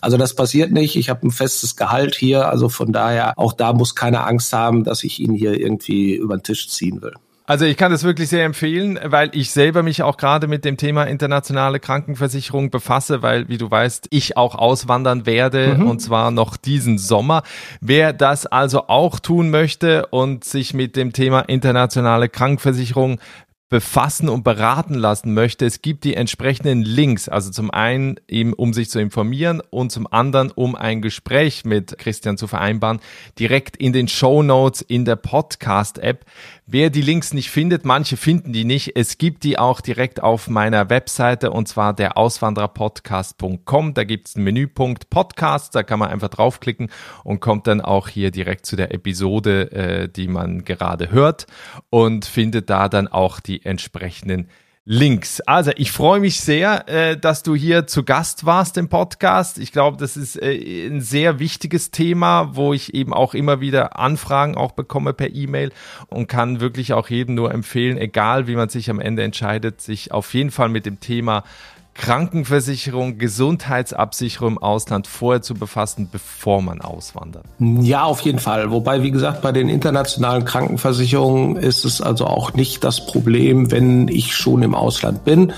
Also 0.00 0.16
das 0.16 0.34
passiert 0.34 0.72
nicht. 0.72 0.96
Ich 0.96 1.10
habe 1.10 1.26
ein 1.26 1.30
festes 1.30 1.76
Gehalt 1.76 2.14
hier. 2.14 2.48
Also 2.48 2.68
von 2.68 2.92
daher, 2.92 3.38
auch 3.38 3.52
da 3.52 3.72
muss 3.72 3.94
keine 3.94 4.24
Angst 4.24 4.52
haben, 4.52 4.84
dass 4.84 5.04
ich 5.04 5.20
ihn 5.20 5.34
hier 5.34 5.58
irgendwie 5.58 6.14
über 6.14 6.36
den 6.36 6.42
Tisch 6.42 6.68
ziehen 6.68 7.02
will. 7.02 7.14
Also 7.46 7.66
ich 7.66 7.76
kann 7.76 7.92
das 7.92 8.04
wirklich 8.04 8.30
sehr 8.30 8.46
empfehlen, 8.46 8.98
weil 9.04 9.28
ich 9.34 9.50
selber 9.50 9.82
mich 9.82 10.02
auch 10.02 10.16
gerade 10.16 10.46
mit 10.46 10.64
dem 10.64 10.78
Thema 10.78 11.04
internationale 11.04 11.78
Krankenversicherung 11.78 12.70
befasse, 12.70 13.20
weil, 13.20 13.48
wie 13.50 13.58
du 13.58 13.70
weißt, 13.70 14.06
ich 14.08 14.38
auch 14.38 14.54
auswandern 14.54 15.26
werde 15.26 15.76
mhm. 15.76 15.86
und 15.86 16.00
zwar 16.00 16.30
noch 16.30 16.56
diesen 16.56 16.96
Sommer. 16.96 17.42
Wer 17.82 18.14
das 18.14 18.46
also 18.46 18.88
auch 18.88 19.18
tun 19.18 19.50
möchte 19.50 20.06
und 20.06 20.44
sich 20.44 20.72
mit 20.72 20.96
dem 20.96 21.12
Thema 21.12 21.40
internationale 21.40 22.30
Krankenversicherung 22.30 23.20
befassen 23.68 24.28
und 24.28 24.44
beraten 24.44 24.94
lassen 24.94 25.34
möchte, 25.34 25.66
es 25.66 25.82
gibt 25.82 26.04
die 26.04 26.14
entsprechenden 26.14 26.82
Links. 26.82 27.28
Also 27.28 27.50
zum 27.50 27.70
einen 27.70 28.20
eben, 28.28 28.52
um 28.52 28.72
sich 28.72 28.90
zu 28.90 29.00
informieren 29.00 29.62
und 29.70 29.90
zum 29.90 30.06
anderen, 30.06 30.50
um 30.50 30.76
ein 30.76 31.02
Gespräch 31.02 31.64
mit 31.64 31.98
Christian 31.98 32.36
zu 32.36 32.46
vereinbaren, 32.46 33.00
direkt 33.38 33.76
in 33.76 33.92
den 33.92 34.08
Show 34.08 34.42
Notes 34.42 34.82
in 34.82 35.04
der 35.04 35.16
Podcast-App. 35.16 36.24
Wer 36.66 36.88
die 36.88 37.02
Links 37.02 37.34
nicht 37.34 37.50
findet, 37.50 37.84
manche 37.84 38.16
finden 38.16 38.54
die 38.54 38.64
nicht. 38.64 38.96
Es 38.96 39.18
gibt 39.18 39.44
die 39.44 39.58
auch 39.58 39.82
direkt 39.82 40.22
auf 40.22 40.48
meiner 40.48 40.88
Webseite 40.88 41.50
und 41.50 41.68
zwar 41.68 41.92
der 41.92 42.16
Auswandererpodcast.com. 42.16 43.92
Da 43.92 44.04
gibt 44.04 44.28
es 44.28 44.36
einen 44.36 44.44
Menüpunkt 44.44 45.10
Podcast, 45.10 45.74
da 45.74 45.82
kann 45.82 45.98
man 45.98 46.08
einfach 46.08 46.30
draufklicken 46.30 46.88
und 47.22 47.40
kommt 47.40 47.66
dann 47.66 47.82
auch 47.82 48.08
hier 48.08 48.30
direkt 48.30 48.64
zu 48.64 48.76
der 48.76 48.94
Episode, 48.94 49.72
äh, 49.72 50.08
die 50.08 50.26
man 50.26 50.64
gerade 50.64 51.10
hört 51.10 51.46
und 51.90 52.24
findet 52.24 52.70
da 52.70 52.88
dann 52.88 53.08
auch 53.08 53.40
die 53.40 53.66
entsprechenden 53.66 54.48
Links. 54.86 55.40
Also 55.40 55.70
ich 55.76 55.92
freue 55.92 56.20
mich 56.20 56.40
sehr, 56.42 56.86
äh, 56.90 57.16
dass 57.16 57.42
du 57.42 57.54
hier 57.54 57.86
zu 57.86 58.02
Gast 58.04 58.44
warst 58.44 58.76
im 58.76 58.90
Podcast. 58.90 59.58
Ich 59.58 59.72
glaube, 59.72 59.96
das 59.96 60.14
ist 60.18 60.36
äh, 60.36 60.86
ein 60.86 61.00
sehr 61.00 61.38
wichtiges 61.38 61.90
Thema, 61.90 62.54
wo 62.54 62.74
ich 62.74 62.92
eben 62.92 63.14
auch 63.14 63.32
immer 63.32 63.62
wieder 63.62 63.98
Anfragen 63.98 64.58
auch 64.58 64.72
bekomme 64.72 65.14
per 65.14 65.34
E-Mail 65.34 65.72
und 66.08 66.26
kann 66.26 66.60
wirklich 66.60 66.92
auch 66.92 67.08
jedem 67.08 67.34
nur 67.34 67.50
empfehlen, 67.50 67.96
egal 67.96 68.46
wie 68.46 68.56
man 68.56 68.68
sich 68.68 68.90
am 68.90 69.00
Ende 69.00 69.22
entscheidet, 69.22 69.80
sich 69.80 70.12
auf 70.12 70.34
jeden 70.34 70.50
Fall 70.50 70.68
mit 70.68 70.84
dem 70.84 71.00
Thema 71.00 71.44
Krankenversicherung, 71.94 73.18
Gesundheitsabsicherung 73.18 74.54
im 74.54 74.58
Ausland 74.58 75.06
vorher 75.06 75.42
zu 75.42 75.54
befassen, 75.54 76.08
bevor 76.10 76.60
man 76.60 76.80
auswandert? 76.80 77.44
Ja, 77.58 78.04
auf 78.04 78.20
jeden 78.20 78.40
Fall. 78.40 78.70
Wobei, 78.70 79.02
wie 79.02 79.12
gesagt, 79.12 79.42
bei 79.42 79.52
den 79.52 79.68
internationalen 79.68 80.44
Krankenversicherungen 80.44 81.56
ist 81.56 81.84
es 81.84 82.00
also 82.00 82.26
auch 82.26 82.52
nicht 82.54 82.82
das 82.82 83.06
Problem, 83.06 83.70
wenn 83.70 84.08
ich 84.08 84.34
schon 84.34 84.62
im 84.62 84.74
Ausland 84.74 85.24
bin. 85.24 85.52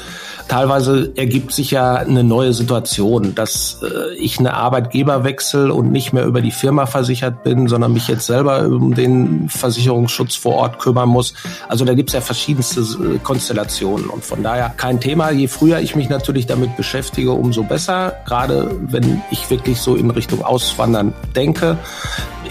Teilweise 0.49 1.12
ergibt 1.16 1.53
sich 1.53 1.72
ja 1.72 1.94
eine 1.94 2.22
neue 2.22 2.53
Situation, 2.53 3.35
dass 3.35 3.81
äh, 3.83 4.14
ich 4.14 4.38
eine 4.38 4.55
Arbeitgeber 4.55 5.25
wechsle 5.25 5.75
und 5.75 5.90
nicht 5.90 6.12
mehr 6.12 6.25
über 6.25 6.40
die 6.40 6.53
Firma 6.53 6.87
versichert 6.87 7.42
bin, 7.42 7.66
sondern 7.66 7.92
mich 7.92 8.07
jetzt 8.07 8.27
selber 8.27 8.64
um 8.66 8.94
den 8.94 9.49
Versicherungsschutz 9.49 10.37
vor 10.37 10.55
Ort 10.55 10.79
kümmern 10.79 11.09
muss. 11.09 11.35
Also 11.68 11.85
da 11.85 11.94
gibt 11.94 12.11
es 12.11 12.14
ja 12.14 12.20
verschiedenste 12.20 12.81
äh, 12.81 13.18
Konstellationen 13.18 14.07
und 14.07 14.25
von 14.25 14.44
daher 14.44 14.72
kein 14.77 15.01
Thema. 15.01 15.31
Je 15.31 15.49
früher 15.49 15.81
ich 15.81 15.96
mich 15.96 16.09
natürlich 16.27 16.47
damit 16.47 16.77
beschäftige, 16.77 17.31
umso 17.31 17.62
besser. 17.62 18.12
Gerade 18.25 18.69
wenn 18.81 19.23
ich 19.31 19.49
wirklich 19.49 19.81
so 19.81 19.95
in 19.95 20.11
Richtung 20.11 20.43
Auswandern 20.43 21.12
denke 21.37 21.79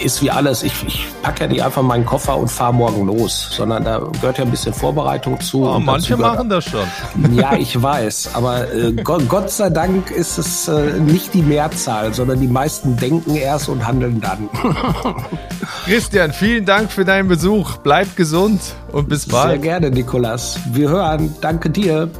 ist 0.00 0.22
wie 0.22 0.30
alles. 0.30 0.62
Ich, 0.62 0.72
ich 0.86 1.06
packe 1.22 1.44
ja 1.44 1.50
nicht 1.50 1.62
einfach 1.62 1.82
meinen 1.82 2.04
Koffer 2.04 2.36
und 2.36 2.48
fahre 2.50 2.74
morgen 2.74 3.06
los, 3.06 3.48
sondern 3.50 3.84
da 3.84 3.98
gehört 4.20 4.38
ja 4.38 4.44
ein 4.44 4.50
bisschen 4.50 4.74
Vorbereitung 4.74 5.40
zu. 5.40 5.64
Oh, 5.64 5.78
manche 5.78 6.16
machen 6.16 6.48
das 6.48 6.64
schon. 6.64 6.86
Ja, 7.34 7.54
ich 7.54 7.80
weiß, 7.80 8.30
aber 8.34 8.72
äh, 8.72 8.92
Gott, 8.92 9.28
Gott, 9.28 9.50
sei 9.50 9.70
Dank 9.70 10.10
ist 10.10 10.38
es 10.38 10.68
äh, 10.68 11.00
nicht 11.00 11.34
die 11.34 11.42
Mehrzahl, 11.42 12.14
sondern 12.14 12.40
die 12.40 12.46
meisten 12.46 12.96
denken 12.96 13.36
erst 13.36 13.68
und 13.68 13.86
handeln 13.86 14.20
dann. 14.20 14.48
Christian, 15.84 16.32
vielen 16.32 16.64
Dank 16.64 16.92
für 16.92 17.04
deinen 17.04 17.28
Besuch. 17.28 17.76
Bleib 17.78 18.16
gesund 18.16 18.60
und 18.92 19.08
bis 19.08 19.26
bald. 19.26 19.50
Sehr 19.50 19.58
gerne, 19.58 19.90
Nikolas. 19.90 20.58
Wir 20.72 20.88
hören. 20.88 21.34
Danke 21.40 21.70
dir. 21.70 22.10